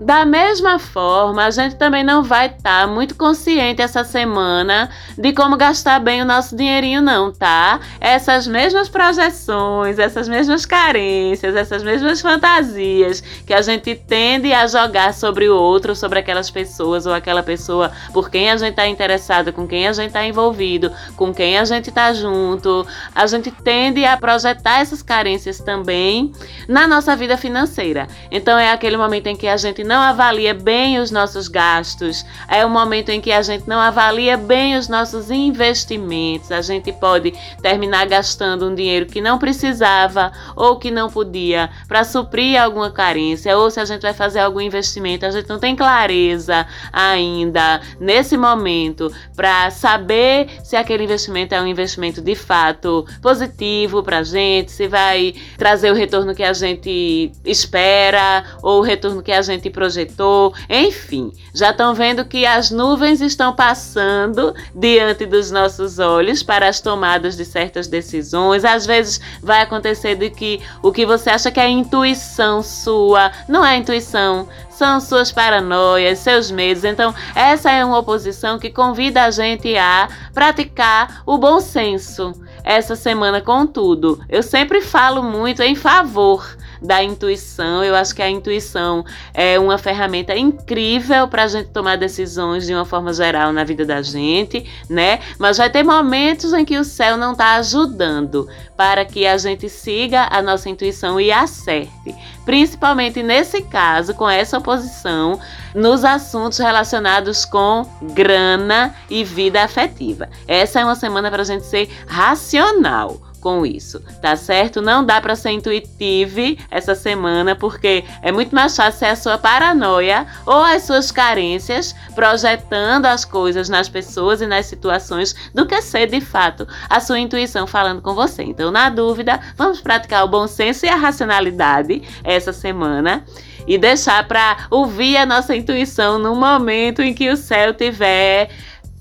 Da 0.00 0.26
mesma 0.26 0.78
forma, 0.78 1.46
a 1.46 1.50
gente 1.50 1.76
também 1.76 2.04
não 2.04 2.22
vai 2.22 2.48
estar 2.48 2.82
tá 2.82 2.86
muito 2.86 3.14
consciente 3.14 3.80
essa 3.80 4.04
semana 4.04 4.90
de 5.16 5.32
como 5.32 5.56
gastar 5.56 5.98
bem 6.00 6.20
o 6.20 6.24
nosso 6.24 6.54
dinheirinho, 6.54 7.00
não, 7.00 7.32
tá? 7.32 7.80
Essas 7.98 8.46
mesmas 8.46 8.90
projeções, 8.90 9.98
essas 9.98 10.28
mesmas 10.28 10.66
carências, 10.66 11.56
essas 11.56 11.82
mesmas 11.82 12.20
fantasias 12.20 13.22
que 13.46 13.54
a 13.54 13.62
gente 13.62 13.94
tende 13.94 14.52
a 14.52 14.66
jogar 14.66 15.14
sobre 15.14 15.48
o 15.48 15.56
outro, 15.56 15.96
sobre 15.96 16.18
aquelas 16.18 16.50
pessoas 16.50 17.06
ou 17.06 17.14
aquela 17.14 17.42
pessoa 17.42 17.90
por 18.12 18.28
quem 18.28 18.50
a 18.50 18.56
gente 18.58 18.72
está 18.72 18.86
interessado, 18.86 19.50
com 19.50 19.66
quem 19.66 19.88
a 19.88 19.94
gente 19.94 20.08
está 20.08 20.26
envolvido, 20.26 20.92
com 21.16 21.32
quem 21.32 21.56
a 21.56 21.64
gente 21.64 21.88
está 21.88 22.12
junto, 22.12 22.86
a 23.14 23.26
gente 23.26 23.50
tende 23.50 24.04
a 24.04 24.14
projetar 24.18 24.80
essas 24.80 25.02
carências 25.02 25.58
também 25.58 26.32
na 26.68 26.86
nossa 26.86 27.16
vida 27.16 27.38
financeira. 27.38 28.06
Então 28.30 28.58
é 28.58 28.70
aquele 28.70 28.98
momento 28.98 29.28
em 29.28 29.36
que 29.36 29.48
a 29.48 29.56
gente 29.56 29.85
não 29.86 30.02
avalia 30.02 30.52
bem 30.52 30.98
os 30.98 31.10
nossos 31.10 31.48
gastos, 31.48 32.26
é 32.48 32.66
o 32.66 32.68
momento 32.68 33.10
em 33.10 33.20
que 33.20 33.32
a 33.32 33.40
gente 33.40 33.66
não 33.68 33.78
avalia 33.78 34.36
bem 34.36 34.76
os 34.76 34.88
nossos 34.88 35.30
investimentos. 35.30 36.50
A 36.52 36.60
gente 36.60 36.92
pode 36.92 37.32
terminar 37.62 38.06
gastando 38.06 38.66
um 38.66 38.74
dinheiro 38.74 39.06
que 39.06 39.20
não 39.20 39.38
precisava 39.38 40.32
ou 40.54 40.76
que 40.76 40.90
não 40.90 41.08
podia 41.08 41.70
para 41.86 42.04
suprir 42.04 42.60
alguma 42.60 42.90
carência, 42.90 43.56
ou 43.56 43.70
se 43.70 43.78
a 43.78 43.84
gente 43.84 44.02
vai 44.02 44.12
fazer 44.12 44.40
algum 44.40 44.60
investimento, 44.60 45.24
a 45.24 45.30
gente 45.30 45.48
não 45.48 45.58
tem 45.58 45.76
clareza 45.76 46.66
ainda 46.92 47.80
nesse 48.00 48.36
momento 48.36 49.12
para 49.34 49.70
saber 49.70 50.48
se 50.64 50.76
aquele 50.76 51.04
investimento 51.04 51.54
é 51.54 51.60
um 51.60 51.66
investimento 51.66 52.20
de 52.20 52.34
fato 52.34 53.06
positivo 53.22 54.02
para 54.02 54.18
a 54.18 54.22
gente, 54.22 54.72
se 54.72 54.88
vai 54.88 55.34
trazer 55.56 55.92
o 55.92 55.94
retorno 55.94 56.34
que 56.34 56.42
a 56.42 56.52
gente 56.52 57.30
espera 57.44 58.44
ou 58.62 58.80
o 58.80 58.82
retorno 58.82 59.22
que 59.22 59.32
a 59.32 59.42
gente 59.42 59.70
projetou, 59.76 60.54
enfim, 60.70 61.30
já 61.52 61.70
estão 61.70 61.94
vendo 61.94 62.24
que 62.24 62.46
as 62.46 62.70
nuvens 62.70 63.20
estão 63.20 63.54
passando 63.54 64.54
diante 64.74 65.26
dos 65.26 65.50
nossos 65.50 65.98
olhos 65.98 66.42
para 66.42 66.66
as 66.66 66.80
tomadas 66.80 67.36
de 67.36 67.44
certas 67.44 67.86
decisões. 67.86 68.64
Às 68.64 68.86
vezes 68.86 69.20
vai 69.42 69.60
acontecer 69.60 70.14
de 70.14 70.30
que 70.30 70.62
o 70.82 70.90
que 70.90 71.04
você 71.04 71.28
acha 71.28 71.50
que 71.50 71.60
é 71.60 71.68
intuição 71.68 72.62
sua 72.62 73.30
não 73.46 73.62
é 73.62 73.76
intuição, 73.76 74.48
são 74.70 74.98
suas 74.98 75.30
paranoias, 75.30 76.20
seus 76.20 76.50
medos. 76.50 76.82
Então, 76.82 77.14
essa 77.34 77.70
é 77.70 77.84
uma 77.84 77.98
oposição 77.98 78.58
que 78.58 78.70
convida 78.70 79.24
a 79.24 79.30
gente 79.30 79.76
a 79.76 80.08
praticar 80.32 81.22
o 81.26 81.36
bom 81.36 81.60
senso. 81.60 82.32
Essa 82.66 82.96
semana, 82.96 83.40
contudo, 83.40 84.20
eu 84.28 84.42
sempre 84.42 84.80
falo 84.80 85.22
muito 85.22 85.62
em 85.62 85.76
favor 85.76 86.44
da 86.82 87.00
intuição. 87.00 87.84
Eu 87.84 87.94
acho 87.94 88.12
que 88.12 88.20
a 88.20 88.28
intuição 88.28 89.04
é 89.32 89.56
uma 89.56 89.78
ferramenta 89.78 90.36
incrível 90.36 91.28
para 91.28 91.44
a 91.44 91.46
gente 91.46 91.68
tomar 91.68 91.96
decisões 91.96 92.66
de 92.66 92.74
uma 92.74 92.84
forma 92.84 93.12
geral 93.12 93.52
na 93.52 93.62
vida 93.62 93.84
da 93.84 94.02
gente, 94.02 94.68
né? 94.90 95.20
Mas 95.38 95.58
vai 95.58 95.70
ter 95.70 95.84
momentos 95.84 96.52
em 96.52 96.64
que 96.64 96.76
o 96.76 96.82
céu 96.82 97.16
não 97.16 97.32
está 97.32 97.54
ajudando 97.54 98.48
para 98.76 99.04
que 99.04 99.26
a 99.26 99.38
gente 99.38 99.68
siga 99.68 100.28
a 100.30 100.42
nossa 100.42 100.68
intuição 100.68 101.18
e 101.20 101.32
acerte. 101.32 102.14
Principalmente 102.44 103.22
nesse 103.22 103.62
caso, 103.62 104.14
com 104.14 104.28
essa 104.28 104.58
oposição, 104.58 105.40
nos 105.74 106.04
assuntos 106.04 106.58
relacionados 106.58 107.44
com 107.44 107.86
grana 108.14 108.94
e 109.10 109.24
vida 109.24 109.62
afetiva. 109.62 110.28
Essa 110.46 110.80
é 110.80 110.84
uma 110.84 110.94
semana 110.94 111.30
para 111.30 111.42
a 111.42 111.46
gente 111.46 111.64
ser 111.64 111.90
racional 112.06 113.25
com 113.46 113.64
isso, 113.64 114.02
tá 114.20 114.34
certo? 114.34 114.82
Não 114.82 115.04
dá 115.04 115.20
para 115.20 115.36
ser 115.36 115.50
intuitivo 115.50 116.56
essa 116.68 116.96
semana, 116.96 117.54
porque 117.54 118.02
é 118.20 118.32
muito 118.32 118.52
mais 118.52 118.74
fácil 118.74 118.98
ser 118.98 119.04
a 119.06 119.14
sua 119.14 119.38
paranoia 119.38 120.26
ou 120.44 120.64
as 120.64 120.82
suas 120.82 121.12
carências 121.12 121.94
projetando 122.16 123.06
as 123.06 123.24
coisas 123.24 123.68
nas 123.68 123.88
pessoas 123.88 124.40
e 124.40 124.48
nas 124.48 124.66
situações 124.66 125.32
do 125.54 125.64
que 125.64 125.80
ser 125.80 126.08
de 126.08 126.20
fato 126.20 126.66
a 126.90 126.98
sua 126.98 127.20
intuição 127.20 127.68
falando 127.68 128.02
com 128.02 128.16
você. 128.16 128.42
Então, 128.42 128.72
na 128.72 128.90
dúvida, 128.90 129.38
vamos 129.56 129.80
praticar 129.80 130.24
o 130.24 130.28
bom 130.28 130.48
senso 130.48 130.84
e 130.84 130.88
a 130.88 130.96
racionalidade 130.96 132.02
essa 132.24 132.52
semana 132.52 133.24
e 133.64 133.78
deixar 133.78 134.26
para 134.26 134.66
ouvir 134.70 135.16
a 135.16 135.26
nossa 135.26 135.54
intuição 135.54 136.18
no 136.18 136.34
momento 136.34 137.00
em 137.00 137.14
que 137.14 137.30
o 137.30 137.36
céu 137.36 137.72
tiver 137.72 138.48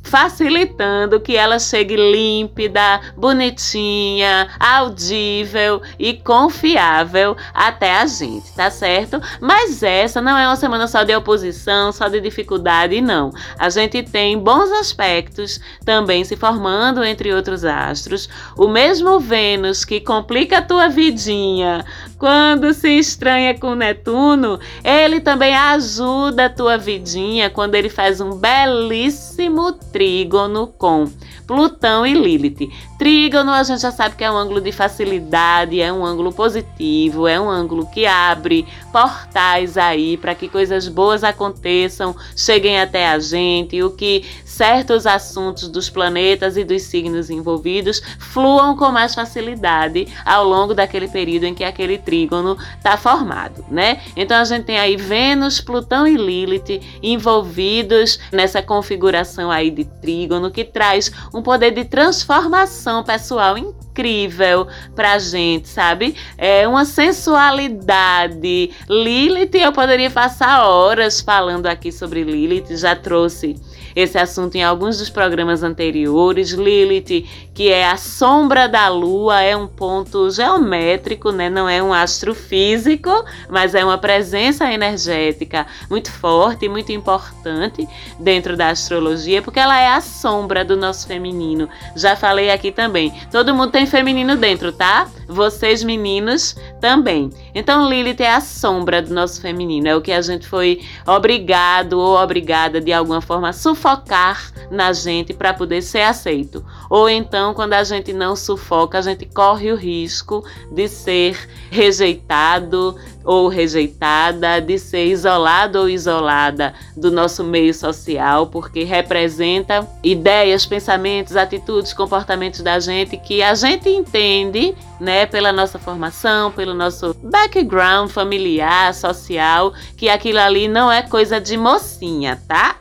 facilitando 0.05 1.19
que 1.19 1.35
ela 1.35 1.59
chegue 1.59 1.95
límpida, 1.95 3.01
bonitinha, 3.17 4.47
audível 4.59 5.81
e 5.97 6.13
confiável 6.13 7.35
até 7.53 7.97
a 7.97 8.05
gente, 8.05 8.53
tá 8.53 8.69
certo? 8.69 9.19
Mas 9.41 9.81
essa 9.81 10.21
não 10.21 10.37
é 10.37 10.47
uma 10.47 10.55
semana 10.55 10.87
só 10.87 11.03
de 11.03 11.15
oposição, 11.15 11.91
só 11.91 12.07
de 12.07 12.21
dificuldade, 12.21 13.01
não. 13.01 13.31
A 13.57 13.69
gente 13.69 14.03
tem 14.03 14.37
bons 14.37 14.71
aspectos 14.71 15.59
também 15.83 16.23
se 16.23 16.35
formando 16.35 17.03
entre 17.03 17.33
outros 17.33 17.65
astros. 17.65 18.29
O 18.57 18.67
mesmo 18.67 19.19
Vênus 19.19 19.83
que 19.83 19.99
complica 19.99 20.59
a 20.59 20.61
tua 20.61 20.87
vidinha 20.87 21.83
quando 22.17 22.73
se 22.73 22.89
estranha 22.97 23.57
com 23.57 23.75
Netuno, 23.75 24.59
ele 24.83 25.19
também 25.19 25.55
ajuda 25.55 26.45
a 26.45 26.49
tua 26.49 26.77
vidinha 26.77 27.49
quando 27.49 27.75
ele 27.75 27.89
faz 27.89 28.21
um 28.21 28.37
belíssimo 28.37 29.73
trígono 29.95 30.67
com 30.67 31.09
Plutão 31.47 32.05
e 32.05 32.13
Lilith. 32.13 32.69
Trígono 32.99 33.51
a 33.51 33.63
gente 33.63 33.81
já 33.81 33.91
sabe 33.91 34.17
que 34.17 34.25
é 34.25 34.29
um 34.29 34.35
ângulo 34.35 34.59
de 34.59 34.73
facilidade, 34.73 35.79
é 35.79 35.91
um 35.91 36.05
ângulo 36.05 36.33
positivo, 36.33 37.29
é 37.29 37.39
um 37.39 37.49
ângulo 37.49 37.85
que 37.89 38.05
abre 38.05 38.67
portais 38.91 39.77
aí 39.77 40.17
para 40.17 40.35
que 40.35 40.49
coisas 40.49 40.89
boas 40.89 41.23
aconteçam, 41.23 42.13
cheguem 42.35 42.77
até 42.77 43.07
a 43.07 43.19
gente, 43.19 43.81
o 43.81 43.89
que 43.89 44.25
certos 44.55 45.05
assuntos 45.05 45.67
dos 45.67 45.89
planetas 45.89 46.55
e 46.55 46.63
dos 46.63 46.83
signos 46.83 47.29
envolvidos 47.29 48.01
fluam 48.17 48.75
com 48.77 48.89
mais 48.89 49.13
facilidade 49.13 50.07
ao 50.23 50.45
longo 50.45 50.73
daquele 50.73 51.09
período 51.09 51.43
em 51.43 51.53
que 51.53 51.63
aquele 51.63 51.97
trígono 51.97 52.57
está 52.77 52.95
formado, 52.95 53.65
né? 53.69 54.01
Então 54.15 54.37
a 54.37 54.45
gente 54.45 54.63
tem 54.63 54.79
aí 54.79 54.95
Vênus, 54.95 55.59
Plutão 55.59 56.07
e 56.07 56.15
Lilith 56.15 56.81
envolvidos 57.03 58.17
nessa 58.31 58.61
configuração 58.61 59.51
aí 59.51 59.69
de 59.69 59.83
trígono 59.83 60.49
que 60.49 60.63
traz 60.63 61.11
um 61.33 61.41
poder 61.41 61.71
de 61.71 61.83
transformação 61.83 63.03
pessoal 63.03 63.57
incrível 63.57 64.67
pra 64.95 65.19
gente, 65.19 65.67
sabe? 65.67 66.15
É 66.37 66.65
uma 66.65 66.85
sensualidade. 66.85 68.71
Lilith, 68.89 69.55
eu 69.55 69.73
poderia 69.73 70.09
passar 70.09 70.65
horas 70.65 71.19
falando 71.19 71.65
aqui 71.67 71.91
sobre 71.91 72.23
Lilith, 72.23 72.77
já 72.77 72.95
trouxe 72.95 73.55
esse 73.95 74.17
assunto 74.17 74.55
em 74.55 74.63
alguns 74.63 74.97
dos 74.97 75.09
programas 75.09 75.63
anteriores. 75.63 76.51
Lilith, 76.51 77.25
que 77.53 77.69
é 77.69 77.89
a 77.89 77.97
sombra 77.97 78.67
da 78.67 78.89
Lua, 78.89 79.41
é 79.41 79.55
um 79.55 79.67
ponto 79.67 80.29
geométrico, 80.29 81.31
né? 81.31 81.49
não 81.49 81.69
é 81.69 81.81
um 81.81 81.93
astrofísico, 81.93 83.09
mas 83.49 83.73
é 83.73 83.83
uma 83.83 83.97
presença 83.97 84.71
energética 84.71 85.65
muito 85.89 86.11
forte 86.11 86.65
e 86.65 86.69
muito 86.69 86.91
importante 86.91 87.87
dentro 88.19 88.57
da 88.57 88.69
astrologia, 88.69 89.41
porque 89.41 89.59
ela 89.59 89.79
é 89.79 89.87
a 89.87 90.01
sombra 90.01 90.65
do 90.65 90.75
nosso 90.75 91.07
feminino. 91.07 91.69
Já 91.95 92.15
falei 92.15 92.51
aqui 92.51 92.71
também. 92.71 93.13
Todo 93.31 93.53
mundo 93.53 93.71
tem 93.71 93.85
feminino 93.85 94.35
dentro, 94.35 94.71
tá? 94.71 95.07
Vocês 95.27 95.83
meninos 95.83 96.55
também. 96.79 97.29
Então 97.53 97.89
Lilith 97.89 98.21
é 98.21 98.33
a 98.33 98.41
sombra 98.41 99.01
do 99.01 99.13
nosso 99.13 99.41
feminino, 99.41 99.87
é 99.87 99.95
o 99.95 100.01
que 100.01 100.11
a 100.11 100.21
gente 100.21 100.47
foi 100.47 100.81
obrigado 101.07 101.93
ou 101.93 102.17
obrigada 102.17 102.81
de 102.81 102.91
alguma 102.91 103.21
forma 103.21 103.49
a 103.49 103.53
sufocar 103.85 104.51
na 104.71 104.91
gente 104.91 105.31
para 105.31 105.53
poder 105.53 105.83
ser 105.83 106.01
aceito. 106.01 106.65
Ou 106.89 107.07
então, 107.07 107.53
quando 107.53 107.73
a 107.73 107.83
gente 107.83 108.11
não 108.11 108.35
sufoca, 108.35 108.97
a 108.97 109.01
gente 109.01 109.27
corre 109.27 109.71
o 109.71 109.75
risco 109.75 110.43
de 110.71 110.87
ser 110.87 111.37
rejeitado 111.69 112.95
ou 113.23 113.47
rejeitada, 113.47 114.59
de 114.59 114.79
ser 114.79 115.05
isolado 115.05 115.79
ou 115.79 115.89
isolada 115.89 116.73
do 116.97 117.11
nosso 117.11 117.43
meio 117.43 117.73
social, 117.73 118.47
porque 118.47 118.83
representa 118.83 119.87
ideias, 120.03 120.65
pensamentos, 120.65 121.35
atitudes, 121.35 121.93
comportamentos 121.93 122.61
da 122.61 122.79
gente 122.79 123.17
que 123.17 123.41
a 123.41 123.53
gente 123.53 123.89
entende 123.89 124.75
né, 124.99 125.25
pela 125.25 125.51
nossa 125.51 125.77
formação, 125.77 126.51
pelo 126.51 126.73
nosso 126.73 127.15
background 127.21 128.09
familiar, 128.09 128.93
social, 128.93 129.73
que 129.95 130.09
aquilo 130.09 130.39
ali 130.39 130.67
não 130.67 130.91
é 130.91 131.01
coisa 131.03 131.39
de 131.39 131.57
mocinha, 131.57 132.39
tá? 132.47 132.77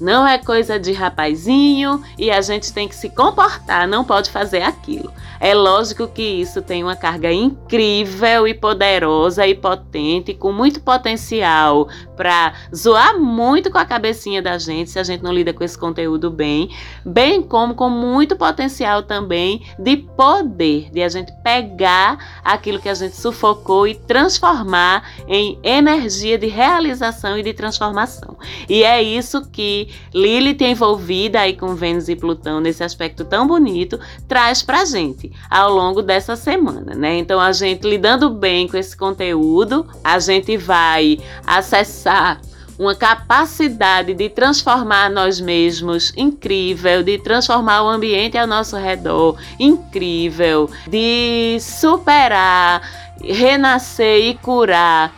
Não 0.00 0.26
é 0.26 0.38
coisa 0.38 0.78
de 0.78 0.92
rapazinho 0.92 2.02
e 2.18 2.30
a 2.30 2.40
gente 2.40 2.72
tem 2.72 2.86
que 2.86 2.94
se 2.94 3.08
comportar, 3.08 3.88
não 3.88 4.04
pode 4.04 4.30
fazer 4.30 4.62
aquilo. 4.62 5.12
É 5.40 5.54
lógico 5.54 6.08
que 6.08 6.22
isso 6.22 6.62
tem 6.62 6.82
uma 6.82 6.96
carga 6.96 7.32
incrível 7.32 8.48
e 8.48 8.54
poderosa 8.54 9.46
e 9.46 9.54
potente, 9.54 10.34
com 10.34 10.52
muito 10.52 10.80
potencial 10.80 11.88
para 12.16 12.54
zoar 12.74 13.18
muito 13.18 13.70
com 13.70 13.78
a 13.78 13.84
cabecinha 13.84 14.40
da 14.40 14.56
gente 14.56 14.90
se 14.90 14.98
a 14.98 15.02
gente 15.02 15.22
não 15.22 15.32
lida 15.32 15.52
com 15.52 15.62
esse 15.62 15.76
conteúdo 15.76 16.30
bem, 16.30 16.70
bem 17.04 17.42
como 17.42 17.74
com 17.74 17.90
muito 17.90 18.36
potencial 18.36 19.02
também 19.02 19.62
de 19.78 19.96
poder, 19.96 20.90
de 20.90 21.02
a 21.02 21.08
gente 21.08 21.32
pegar 21.42 22.40
aquilo 22.42 22.80
que 22.80 22.88
a 22.88 22.94
gente 22.94 23.16
sufocou 23.16 23.86
e 23.86 23.94
transformar 23.94 25.04
em 25.28 25.58
energia 25.62 26.38
de 26.38 26.46
realização 26.46 27.38
e 27.38 27.42
de 27.42 27.52
transformação. 27.52 28.35
E 28.68 28.82
é 28.82 29.02
isso 29.02 29.46
que 29.50 29.88
Lilith 30.14 30.62
envolvida 30.62 31.40
aí 31.40 31.54
com 31.56 31.74
Vênus 31.74 32.08
e 32.08 32.16
Plutão 32.16 32.60
nesse 32.60 32.82
aspecto 32.82 33.24
tão 33.24 33.46
bonito 33.46 33.98
traz 34.28 34.62
pra 34.62 34.84
gente 34.84 35.32
ao 35.50 35.72
longo 35.72 36.02
dessa 36.02 36.36
semana, 36.36 36.94
né? 36.94 37.16
Então 37.18 37.40
a 37.40 37.52
gente 37.52 37.88
lidando 37.88 38.30
bem 38.30 38.68
com 38.68 38.76
esse 38.76 38.96
conteúdo, 38.96 39.86
a 40.02 40.18
gente 40.18 40.56
vai 40.56 41.18
acessar 41.46 42.40
uma 42.78 42.94
capacidade 42.94 44.14
de 44.14 44.28
transformar 44.28 45.10
nós 45.10 45.40
mesmos 45.40 46.12
incrível, 46.16 47.02
de 47.02 47.18
transformar 47.18 47.82
o 47.82 47.88
ambiente 47.88 48.36
ao 48.36 48.46
nosso 48.46 48.76
redor 48.76 49.36
incrível, 49.58 50.70
de 50.86 51.56
superar, 51.60 52.82
renascer 53.22 54.26
e 54.26 54.34
curar 54.34 55.14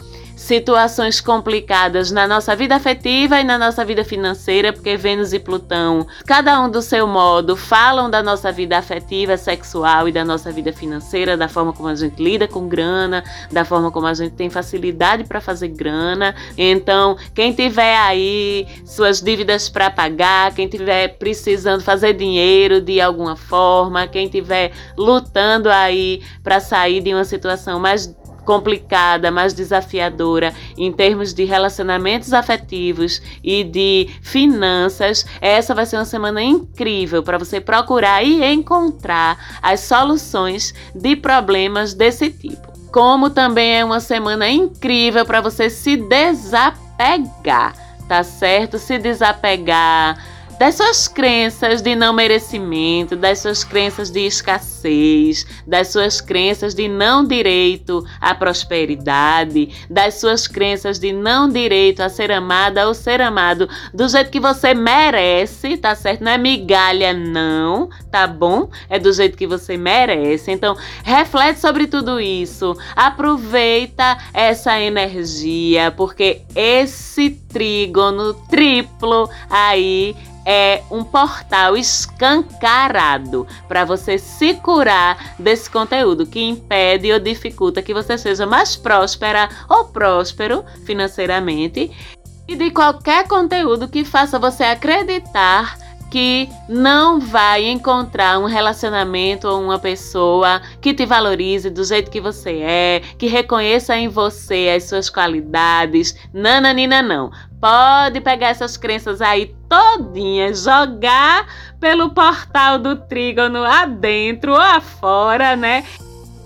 situações 0.48 1.20
complicadas 1.20 2.10
na 2.10 2.26
nossa 2.26 2.56
vida 2.56 2.74
afetiva 2.74 3.38
e 3.38 3.44
na 3.44 3.58
nossa 3.58 3.84
vida 3.84 4.02
financeira, 4.02 4.72
porque 4.72 4.96
Vênus 4.96 5.34
e 5.34 5.38
Plutão, 5.38 6.06
cada 6.26 6.58
um 6.62 6.70
do 6.70 6.80
seu 6.80 7.06
modo, 7.06 7.54
falam 7.54 8.08
da 8.08 8.22
nossa 8.22 8.50
vida 8.50 8.78
afetiva, 8.78 9.36
sexual 9.36 10.08
e 10.08 10.12
da 10.12 10.24
nossa 10.24 10.50
vida 10.50 10.72
financeira, 10.72 11.36
da 11.36 11.48
forma 11.48 11.74
como 11.74 11.90
a 11.90 11.94
gente 11.94 12.22
lida 12.22 12.48
com 12.48 12.66
grana, 12.66 13.22
da 13.52 13.62
forma 13.62 13.90
como 13.90 14.06
a 14.06 14.14
gente 14.14 14.36
tem 14.36 14.48
facilidade 14.48 15.24
para 15.24 15.38
fazer 15.38 15.68
grana. 15.68 16.34
Então, 16.56 17.18
quem 17.34 17.52
tiver 17.52 17.98
aí 17.98 18.66
suas 18.86 19.20
dívidas 19.20 19.68
para 19.68 19.90
pagar, 19.90 20.54
quem 20.54 20.66
tiver 20.66 21.08
precisando 21.18 21.82
fazer 21.82 22.14
dinheiro 22.14 22.80
de 22.80 23.02
alguma 23.02 23.36
forma, 23.36 24.06
quem 24.06 24.28
tiver 24.28 24.72
lutando 24.96 25.68
aí 25.68 26.22
para 26.42 26.58
sair 26.58 27.02
de 27.02 27.12
uma 27.12 27.24
situação 27.24 27.78
mais 27.78 28.16
complicada, 28.48 29.30
mais 29.30 29.52
desafiadora 29.52 30.54
em 30.78 30.90
termos 30.90 31.34
de 31.34 31.44
relacionamentos 31.44 32.32
afetivos 32.32 33.20
e 33.44 33.62
de 33.62 34.08
finanças, 34.22 35.26
essa 35.38 35.74
vai 35.74 35.84
ser 35.84 35.96
uma 35.96 36.06
semana 36.06 36.42
incrível 36.42 37.22
para 37.22 37.36
você 37.36 37.60
procurar 37.60 38.22
e 38.22 38.42
encontrar 38.42 39.58
as 39.60 39.80
soluções 39.80 40.72
de 40.94 41.14
problemas 41.14 41.92
desse 41.92 42.30
tipo. 42.30 42.72
Como 42.90 43.28
também 43.28 43.80
é 43.80 43.84
uma 43.84 44.00
semana 44.00 44.48
incrível 44.48 45.26
para 45.26 45.42
você 45.42 45.68
se 45.68 45.98
desapegar, 45.98 47.74
tá 48.08 48.22
certo? 48.22 48.78
Se 48.78 48.96
desapegar 48.96 50.37
das 50.58 50.74
suas 50.74 51.06
crenças 51.06 51.80
de 51.80 51.94
não 51.94 52.12
merecimento, 52.12 53.14
das 53.14 53.38
suas 53.38 53.62
crenças 53.62 54.10
de 54.10 54.26
escassez, 54.26 55.46
das 55.66 55.88
suas 55.88 56.20
crenças 56.20 56.74
de 56.74 56.88
não 56.88 57.24
direito 57.24 58.04
à 58.20 58.34
prosperidade, 58.34 59.68
das 59.88 60.14
suas 60.14 60.48
crenças 60.48 60.98
de 60.98 61.12
não 61.12 61.48
direito 61.48 62.00
a 62.00 62.08
ser 62.08 62.32
amada 62.32 62.88
ou 62.88 62.94
ser 62.94 63.20
amado 63.20 63.68
do 63.94 64.08
jeito 64.08 64.30
que 64.30 64.40
você 64.40 64.74
merece, 64.74 65.76
tá 65.76 65.94
certo? 65.94 66.24
Não 66.24 66.32
é 66.32 66.38
migalha, 66.38 67.12
não, 67.12 67.88
tá 68.10 68.26
bom? 68.26 68.68
É 68.90 68.98
do 68.98 69.12
jeito 69.12 69.38
que 69.38 69.46
você 69.46 69.76
merece. 69.76 70.50
Então, 70.50 70.76
reflete 71.04 71.60
sobre 71.60 71.86
tudo 71.86 72.20
isso, 72.20 72.76
aproveita 72.96 74.18
essa 74.34 74.80
energia, 74.80 75.92
porque 75.92 76.42
esse 76.54 77.30
trígono 77.30 78.34
triplo 78.48 79.30
aí 79.48 80.16
é 80.50 80.82
um 80.90 81.04
portal 81.04 81.76
escancarado 81.76 83.46
para 83.68 83.84
você 83.84 84.16
se 84.16 84.54
curar 84.54 85.34
desse 85.38 85.68
conteúdo 85.68 86.24
que 86.24 86.40
impede 86.40 87.12
ou 87.12 87.18
dificulta 87.18 87.82
que 87.82 87.92
você 87.92 88.16
seja 88.16 88.46
mais 88.46 88.74
próspera 88.74 89.50
ou 89.68 89.84
próspero 89.84 90.64
financeiramente 90.86 91.90
e 92.48 92.56
de 92.56 92.70
qualquer 92.70 93.28
conteúdo 93.28 93.88
que 93.88 94.06
faça 94.06 94.38
você 94.38 94.64
acreditar 94.64 95.76
que 96.10 96.48
não 96.66 97.20
vai 97.20 97.66
encontrar 97.66 98.38
um 98.38 98.46
relacionamento 98.46 99.46
ou 99.46 99.62
uma 99.62 99.78
pessoa 99.78 100.62
que 100.80 100.94
te 100.94 101.04
valorize 101.04 101.68
do 101.68 101.84
jeito 101.84 102.10
que 102.10 102.20
você 102.20 102.60
é, 102.62 103.02
que 103.18 103.26
reconheça 103.26 103.94
em 103.96 104.08
você 104.08 104.72
as 104.74 104.84
suas 104.84 105.10
qualidades. 105.10 106.16
Nananina, 106.32 107.02
não. 107.02 107.30
Pode 107.60 108.20
pegar 108.20 108.48
essas 108.48 108.76
crenças 108.76 109.20
aí 109.20 109.54
todinhas, 109.68 110.62
jogar 110.62 111.46
pelo 111.80 112.10
portal 112.10 112.78
do 112.78 112.96
trígono 112.96 113.64
adentro 113.64 114.52
ou 114.52 114.60
afora, 114.60 115.56
né? 115.56 115.84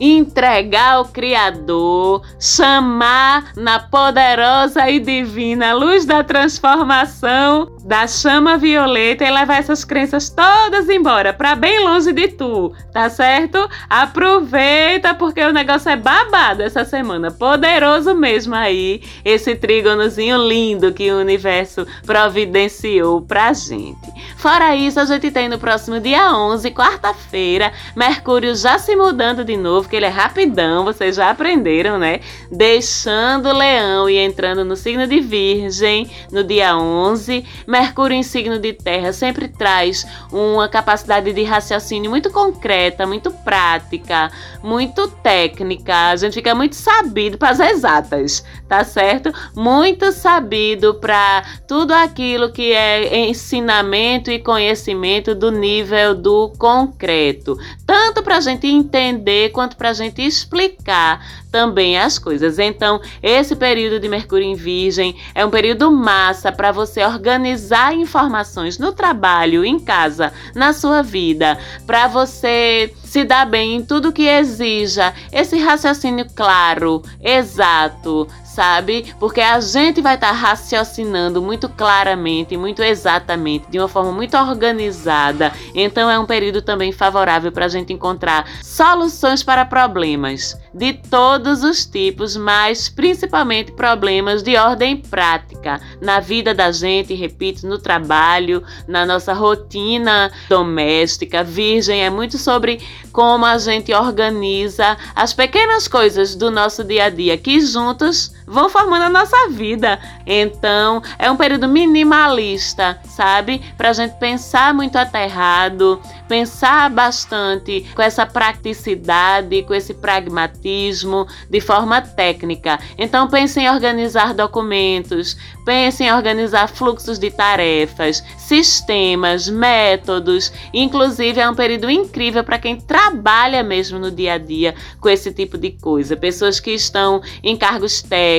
entregar 0.01 0.95
ao 0.95 1.05
Criador, 1.05 2.23
chamar 2.41 3.53
na 3.57 3.79
poderosa 3.79 4.91
e 4.91 4.99
divina 4.99 5.73
luz 5.75 6.05
da 6.05 6.25
transformação 6.25 7.71
da 7.85 8.07
chama 8.07 8.57
violeta 8.57 9.25
e 9.25 9.31
levar 9.31 9.59
essas 9.59 9.85
crenças 9.85 10.31
todas 10.31 10.89
embora, 10.89 11.33
para 11.33 11.55
bem 11.55 11.85
longe 11.85 12.13
de 12.13 12.29
tu, 12.29 12.73
tá 12.93 13.11
certo? 13.11 13.69
Aproveita 13.89 15.15
porque 15.15 15.43
o 15.43 15.53
negócio 15.53 15.91
é 15.91 15.97
babado 15.97 16.63
essa 16.63 16.85
semana, 16.85 17.31
poderoso 17.31 18.15
mesmo 18.15 18.55
aí, 18.55 19.03
esse 19.25 19.55
trígonozinho 19.55 20.37
lindo 20.39 20.93
que 20.93 21.11
o 21.11 21.19
universo 21.19 21.87
providenciou 22.07 23.21
pra 23.23 23.53
gente. 23.53 24.13
Fora 24.37 24.75
isso, 24.75 25.01
a 25.01 25.05
gente 25.05 25.31
tem 25.31 25.49
no 25.49 25.59
próximo 25.59 26.01
dia 26.01 26.35
11, 26.35 26.71
quarta-feira, 26.71 27.73
Mercúrio 27.97 28.55
já 28.55 28.79
se 28.79 28.95
mudando 28.97 29.45
de 29.45 29.57
novo, 29.57 29.89
que 29.89 29.97
ele 29.97 30.07
é 30.07 30.09
rapidão, 30.09 30.85
vocês 30.85 31.17
já 31.17 31.31
aprenderam, 31.31 31.99
né? 31.99 32.21
Deixando 32.51 33.49
o 33.49 33.53
leão 33.53 34.09
e 34.09 34.19
entrando 34.19 34.65
no 34.65 34.77
signo 34.77 35.07
de 35.07 35.21
Virgem 35.21 36.11
no 36.31 36.45
dia 36.45 36.77
11. 36.77 37.45
Mercúrio 37.73 38.15
em 38.15 38.23
signo 38.23 38.59
de 38.59 38.75
Terra 38.75 39.15
sempre 39.15 39.49
traz 39.49 40.07
uma 40.31 40.69
capacidade 40.69 41.33
de 41.33 41.43
raciocínio 41.43 42.11
muito 42.11 42.31
concreta, 42.31 43.07
muito 43.07 43.31
prática, 43.31 44.31
muito 44.63 45.09
técnica. 45.09 46.11
A 46.11 46.17
gente 46.17 46.35
fica 46.35 46.55
muito 46.55 46.77
sabido 46.77 47.39
para 47.39 47.49
as 47.49 47.61
exatas, 47.61 48.45
tá 48.69 48.85
certo? 48.85 49.33
Muito 49.57 50.13
sabido 50.13 50.97
para 50.97 51.45
tudo 51.67 51.93
aquilo 51.93 52.53
que 52.53 52.75
é 52.75 53.27
ensinamento 53.27 54.31
e 54.31 54.39
conhecimento 54.39 55.35
do 55.35 55.51
nível 55.51 56.15
do 56.15 56.53
concreto, 56.59 57.59
tanto 57.87 58.23
para 58.23 58.37
a 58.37 58.41
gente 58.43 58.67
entender 58.67 59.49
quanto 59.49 59.79
para 59.79 59.89
a 59.89 59.95
gente 59.95 60.21
explicar 60.21 61.42
também 61.53 61.99
as 61.99 62.19
coisas. 62.19 62.59
Então, 62.59 63.01
esse 63.23 63.55
período 63.55 64.01
de 64.01 64.09
Mercúrio 64.09 64.47
em 64.47 64.55
Virgem 64.55 65.15
é 65.35 65.45
um 65.45 65.51
período 65.51 65.91
massa 65.93 66.51
para 66.51 66.73
você 66.73 67.05
organizar 67.05 67.95
informações 67.95 68.79
no 68.79 68.93
trabalho, 68.93 69.65
em 69.65 69.79
casa, 69.79 70.33
na 70.55 70.73
sua 70.73 71.03
vida, 71.03 71.59
para 71.87 72.09
você 72.09 72.93
se 73.13 73.25
dar 73.25 73.45
bem 73.45 73.77
em 73.77 73.85
tudo 73.85 74.11
que 74.11 74.27
exija 74.27 75.13
esse 75.31 75.59
raciocínio 75.59 76.25
claro, 76.35 77.03
exato, 77.23 78.27
sabe? 78.43 79.15
Porque 79.21 79.43
a 79.43 79.61
gente 79.61 80.01
vai 80.01 80.15
estar 80.15 80.29
tá 80.29 80.33
raciocinando 80.33 81.43
muito 81.43 81.69
claramente, 81.69 82.57
muito 82.57 82.83
exatamente, 82.83 83.71
de 83.71 83.79
uma 83.79 83.89
forma 83.89 84.13
muito 84.13 84.35
organizada. 84.37 85.53
Então 85.75 86.11
é 86.11 86.19
um 86.19 86.25
período 86.25 86.63
também 86.63 86.91
favorável 86.91 87.53
para 87.53 87.67
a 87.67 87.69
gente 87.69 87.93
encontrar 87.93 88.49
soluções 88.63 89.43
para 89.43 89.67
problemas 89.67 90.57
de 90.73 90.95
todos 90.95 91.63
os 91.63 91.85
tipos, 91.85 92.35
mas 92.35 92.89
principalmente 92.89 93.73
problemas 93.73 94.43
de 94.43 94.57
ordem 94.57 94.97
prática 94.97 95.81
na 96.01 96.19
vida 96.19 96.55
da 96.55 96.73
gente, 96.73 97.15
repito, 97.15 97.67
no 97.67 97.79
trabalho, 97.79 98.63
na 98.89 99.05
nossa 99.05 99.35
rotina 99.35 100.31
doméstica. 100.49 101.45
Virgem 101.45 102.03
é 102.03 102.09
muito 102.09 102.39
sobre 102.39 102.81
como 103.13 103.45
a 103.45 103.59
gente 103.59 103.93
organiza 103.95 104.97
as 105.15 105.33
pequenas 105.33 105.87
coisas 105.87 106.35
do 106.35 106.51
nosso 106.51 106.83
dia 106.83 107.05
a 107.05 107.11
dia 107.11 107.37
que 107.37 107.61
juntos 107.61 108.33
vão 108.47 108.69
formando 108.69 109.03
a 109.03 109.11
nossa 109.11 109.49
vida. 109.51 109.99
Então, 110.27 111.03
é 111.19 111.31
um 111.31 111.37
período 111.37 111.69
minimalista, 111.69 113.01
sabe? 113.05 113.63
Para 113.77 113.91
a 113.91 113.93
gente 113.93 114.19
pensar 114.19 114.75
muito 114.75 114.97
aterrado, 114.97 116.01
pensar 116.29 116.91
bastante 116.91 117.87
com 117.95 118.03
essa 118.03 118.25
praticidade, 118.27 119.63
com 119.63 119.75
esse 119.75 119.95
pragmatismo, 119.95 121.27
de 121.49 121.61
forma 121.61 122.01
técnica. 122.01 122.79
Então, 122.97 123.29
pense 123.29 123.61
em 123.61 123.69
organizar 123.69 124.35
documentos, 124.35 125.37
pense 125.65 126.03
em 126.03 126.13
organizar 126.13 126.69
fluxos 126.69 127.19
de 127.19 127.31
tarefas, 127.31 128.23
sistemas, 128.37 129.49
métodos. 129.49 130.53
Inclusive, 130.73 131.41
é 131.41 131.49
um 131.49 131.55
período 131.55 131.91
incrível 131.91 132.43
para 132.45 132.59
quem 132.59 132.77
trabalha 132.77 133.63
mesmo 133.63 133.99
no 133.99 134.11
dia 134.11 134.35
a 134.35 134.39
dia 134.39 134.75
com 135.01 135.09
esse 135.09 135.33
tipo 135.33 135.59
de 135.59 135.71
coisa. 135.71 136.17
Pessoas 136.17 136.61
que 136.61 136.71
estão 136.71 137.23
em 137.43 137.57
cargos 137.57 138.03
técnicos, 138.03 138.32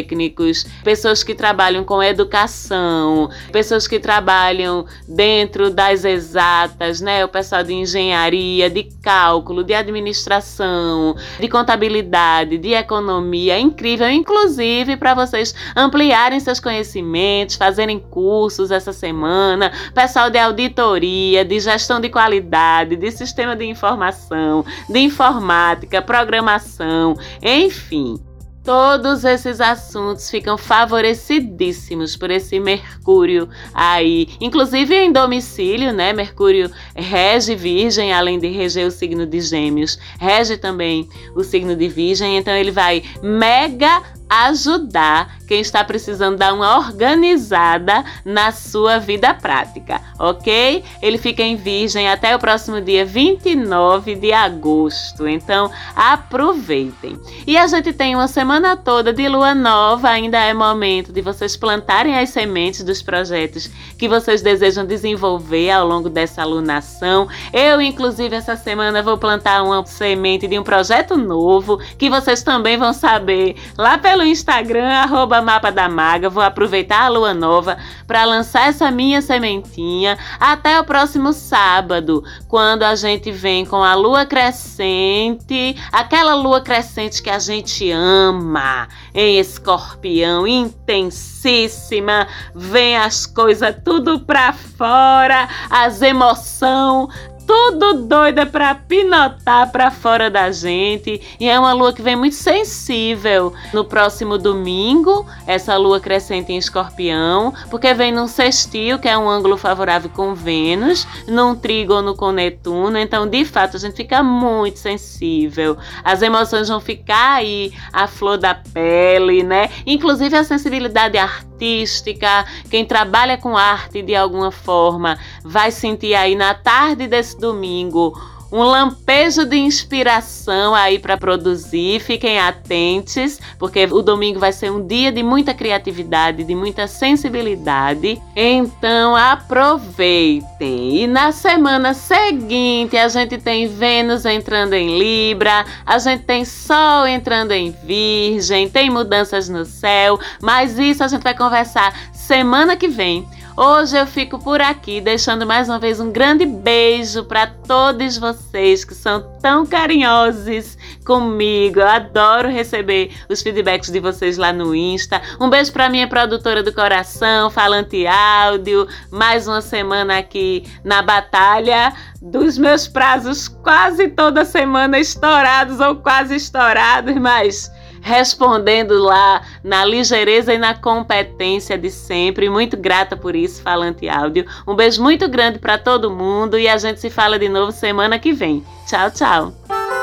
pessoas 0.84 1.24
que 1.24 1.36
trabalham 1.36 1.84
com 1.84 2.02
educação, 2.02 3.30
pessoas 3.52 3.88
que 3.88 4.00
trabalham 4.00 4.86
dentro 5.08 5.70
das 5.70 6.04
exatas, 6.04 7.02
né? 7.02 7.24
O 7.24 7.28
pessoal 7.28 7.64
de 7.64 7.74
engenharia, 7.74 8.70
de 8.70 8.84
cálculo, 9.02 9.64
de 9.64 9.74
administração, 9.74 11.16
de 11.40 11.48
contabilidade, 11.48 12.58
de 12.58 12.74
economia. 12.74 13.56
É 13.56 13.60
incrível, 13.60 14.10
inclusive 14.10 14.98
para 14.98 15.14
vocês 15.14 15.54
ampliarem 15.76 16.40
seus 16.40 16.60
conhecimentos, 16.60 17.56
fazerem 17.56 18.00
cursos 18.00 18.72
essa 18.72 18.94
semana, 18.94 19.72
pessoal 19.94 20.30
de 20.30 20.38
auditoria, 20.38 21.44
de 21.44 21.60
gestão 21.60 22.00
de 22.00 22.10
qualidade, 22.10 22.96
de 22.96 23.12
sistema 23.12 23.56
de 23.56 23.66
informação, 23.66 24.66
de 24.90 25.00
informática, 25.00 26.02
programação, 26.02 27.16
enfim. 27.42 28.16
Todos 28.64 29.26
esses 29.26 29.60
assuntos 29.60 30.30
ficam 30.30 30.58
favorecidíssimos 30.58 32.16
por 32.16 32.32
esse 32.32 32.62
Mercúrio 32.62 33.50
aí, 33.74 34.30
inclusive 34.40 34.96
em 34.96 35.12
domicílio, 35.12 35.92
né? 35.92 36.14
Mercúrio 36.14 36.72
rege 36.96 37.56
Virgem, 37.56 38.14
além 38.14 38.40
de 38.40 38.48
reger 38.48 38.88
o 38.88 38.92
signo 38.92 39.26
de 39.26 39.42
Gêmeos, 39.42 40.00
rege 40.18 40.58
também 40.58 41.10
o 41.36 41.44
signo 41.44 41.76
de 41.76 41.90
Virgem, 41.90 42.38
então 42.38 42.54
ele 42.54 42.72
vai 42.72 43.04
mega 43.22 44.02
ajudar 44.30 45.38
quem 45.48 45.62
está 45.62 45.84
precisando 45.84 46.38
dar 46.38 46.54
uma 46.54 46.78
organizada 46.80 48.04
na 48.26 48.52
sua 48.52 48.98
vida 48.98 49.34
prática, 49.34 50.02
ok? 50.18 50.84
Ele 51.02 51.18
fica 51.18 51.44
em 51.44 51.56
Virgem 51.56 52.10
até 52.10 52.36
o 52.36 52.40
próximo 52.40 52.82
dia 52.82 53.06
29 53.06 54.16
de 54.16 54.32
agosto, 54.34 55.28
então 55.28 55.70
aproveitem. 55.96 57.20
E 57.46 57.58
a 57.58 57.68
gente 57.68 57.94
tem 57.94 58.16
uma 58.16 58.28
semana 58.28 58.76
toda 58.76 59.14
de 59.14 59.28
lua 59.28 59.54
nova, 59.54 60.10
ainda 60.10 60.40
é 60.40 60.54
momento 60.54 61.12
de 61.12 61.22
vocês 61.22 61.56
plantarem 61.56 62.18
as 62.18 62.30
sementes 62.30 62.84
dos 62.84 63.02
projetos 63.02 63.70
que 63.98 64.08
vocês 64.08 64.42
desejam 64.42 64.86
desenvolver 64.86 65.70
ao 65.70 65.88
longo 65.88 66.10
dessa 66.10 66.42
alunação. 66.42 67.28
Eu, 67.52 67.82
inclusive, 67.82 68.36
essa 68.36 68.56
semana 68.56 69.04
vou 69.04 69.18
plantar 69.18 69.64
uma 69.64 69.86
semente 69.86 70.48
de 70.48 70.58
um 70.58 70.64
projeto 70.64 71.18
novo 71.18 71.80
que 71.98 72.10
vocês 72.10 72.42
também 72.42 72.78
vão 72.78 72.94
saber 72.94 73.56
lá 73.78 73.98
pelo 73.98 74.13
pelo 74.14 74.26
Instagram, 74.26 74.90
arroba 74.90 75.42
Mapa 75.42 75.72
da 75.72 75.90
Maga. 75.90 76.30
Vou 76.30 76.44
aproveitar 76.44 77.02
a 77.02 77.08
lua 77.08 77.34
nova 77.34 77.80
para 78.06 78.24
lançar 78.26 78.70
essa 78.70 78.92
minha 78.92 79.24
sementinha 79.24 80.20
até 80.40 80.80
o 80.80 80.84
próximo 80.84 81.34
sábado, 81.34 82.24
quando 82.48 82.84
a 82.84 82.94
gente 82.94 83.32
vem 83.32 83.66
com 83.66 83.84
a 83.84 83.96
lua 83.96 84.24
crescente, 84.24 85.76
aquela 85.92 86.36
lua 86.36 86.62
crescente 86.62 87.24
que 87.24 87.30
a 87.32 87.40
gente 87.40 87.90
ama, 87.90 88.88
em 89.16 89.40
escorpião, 89.40 90.46
intensíssima, 90.46 92.28
vem 92.54 92.96
as 92.96 93.26
coisas 93.26 93.76
tudo 93.84 94.20
pra 94.20 94.54
fora, 94.54 95.50
as 95.72 96.04
emoções 96.04 97.10
tudo 97.46 97.94
doida 98.06 98.46
para 98.46 98.76
pinotar 98.76 99.72
para 99.72 99.92
fora 99.92 100.30
da 100.30 100.52
gente. 100.52 101.22
E 101.40 101.48
é 101.48 101.60
uma 101.60 101.74
lua 101.74 101.94
que 101.94 102.02
vem 102.02 102.16
muito 102.16 102.36
sensível. 102.36 103.54
No 103.74 103.86
próximo 103.86 104.38
domingo, 104.38 105.26
essa 105.46 105.78
lua 105.78 106.00
crescente 106.00 106.52
em 106.52 106.58
Escorpião, 106.58 107.54
porque 107.70 107.94
vem 107.94 108.12
num 108.12 108.28
sextil, 108.28 109.00
que 109.00 109.08
é 109.08 109.18
um 109.18 109.30
ângulo 109.30 109.58
favorável 109.58 110.10
com 110.10 110.34
Vênus, 110.34 111.08
num 111.28 111.56
trígono 111.56 112.16
com 112.16 112.32
Netuno. 112.32 112.98
Então, 112.98 113.28
de 113.28 113.46
fato, 113.46 113.78
a 113.78 113.80
gente 113.80 113.96
fica 113.96 114.24
muito 114.24 114.80
sensível. 114.80 115.78
As 116.04 116.22
emoções 116.22 116.70
vão 116.70 116.80
ficar 116.80 117.36
aí 117.36 117.72
a 117.92 118.08
flor 118.08 118.38
da 118.38 118.56
pele, 118.56 119.44
né? 119.44 119.70
Inclusive 119.86 120.36
a 120.36 120.44
sensibilidade 120.44 121.18
artística, 121.64 122.46
quem 122.70 122.84
trabalha 122.84 123.38
com 123.38 123.56
arte 123.56 124.02
de 124.02 124.14
alguma 124.14 124.52
forma 124.52 125.18
vai 125.44 125.72
sentir 125.72 126.14
aí 126.14 126.36
na 126.36 126.54
tarde 126.54 127.08
desse 127.08 127.40
domingo 127.40 128.14
um 128.54 128.62
lampejo 128.62 129.46
de 129.48 129.58
inspiração 129.58 130.76
aí 130.76 131.00
para 131.00 131.18
produzir. 131.18 132.00
Fiquem 132.00 132.40
atentos, 132.40 133.40
porque 133.58 133.86
o 133.86 134.04
domingo 134.04 134.40
vai 134.40 134.54
ser 134.54 134.72
um 134.72 134.86
dia 134.86 135.12
de 135.12 135.24
muita 135.24 135.56
criatividade, 135.56 136.44
de 136.44 136.54
muita 136.54 136.86
sensibilidade. 136.86 138.22
Então 138.36 139.16
aproveitem. 139.16 141.02
E 141.02 141.08
na 141.08 141.32
semana 141.32 141.96
seguinte 141.96 142.96
a 142.96 143.08
gente 143.08 143.40
tem 143.40 143.68
Vênus 143.68 144.24
entrando 144.24 144.74
em 144.74 145.00
Libra, 145.00 145.66
a 145.84 145.98
gente 145.98 146.24
tem 146.24 146.46
Sol 146.46 147.08
entrando 147.08 147.54
em 147.54 147.72
Virgem, 147.72 148.70
tem 148.70 148.88
mudanças 148.88 149.50
no 149.50 149.66
céu, 149.66 150.20
mas 150.40 150.78
isso 150.78 151.04
a 151.04 151.08
gente 151.08 151.24
vai 151.24 151.36
conversar 151.36 151.92
semana 152.14 152.76
que 152.78 152.88
vem. 152.88 153.28
Hoje 153.56 153.96
eu 153.96 154.08
fico 154.08 154.40
por 154.40 154.60
aqui, 154.60 155.00
deixando 155.00 155.46
mais 155.46 155.70
uma 155.70 155.78
vez 155.78 156.00
um 156.00 156.12
grande 156.12 156.44
beijo 156.44 157.24
para 157.24 157.46
todos 157.46 158.18
vocês 158.18 158.84
que 158.84 158.96
são 158.96 159.22
tão 159.44 159.64
carinhosos 159.64 160.76
comigo. 161.06 161.80
Eu 161.80 161.88
adoro 161.88 162.50
receber 162.50 163.12
os 163.30 163.44
feedbacks 163.44 163.92
de 163.92 164.00
vocês 164.00 164.40
lá 164.40 164.52
no 164.52 164.74
Insta. 164.74 165.22
Um 165.40 165.52
beijo 165.52 165.72
para 165.72 165.88
minha 165.88 166.08
produtora 166.08 166.64
do 166.64 166.74
coração, 166.74 167.52
Falante 167.52 168.08
Áudio. 168.08 168.88
Mais 169.12 169.48
uma 169.48 169.62
semana 169.62 170.18
aqui 170.18 170.64
na 170.84 171.04
batalha 171.04 171.94
dos 172.20 172.58
meus 172.58 172.88
prazos, 172.88 173.48
quase 173.48 174.08
toda 174.08 174.46
semana 174.46 174.98
estourados 174.98 175.80
ou 175.80 175.98
quase 175.98 176.38
estourados, 176.38 177.14
mas 177.18 177.72
respondendo 178.04 179.00
lá 179.00 179.42
na 179.64 179.86
ligeireza 179.86 180.54
e 180.54 180.58
na 180.58 180.76
competência 180.76 181.78
de 181.78 181.90
sempre. 181.90 182.50
Muito 182.50 182.76
grata 182.76 183.16
por 183.16 183.36
isso, 183.36 183.62
Falante 183.64 184.08
Áudio. 184.10 184.46
Um 184.68 184.76
beijo 184.76 185.02
muito 185.02 185.28
grande 185.30 185.58
para 185.58 185.78
todo 185.78 186.12
mundo 186.12 186.60
e 186.60 186.68
a 186.68 186.78
gente 186.78 187.00
se 187.00 187.10
fala 187.10 187.40
de 187.40 187.48
novo 187.48 187.72
semana 187.72 188.20
que 188.20 188.34
vem. 188.34 188.64
Tchau, 188.86 189.10
tchau. 189.10 190.03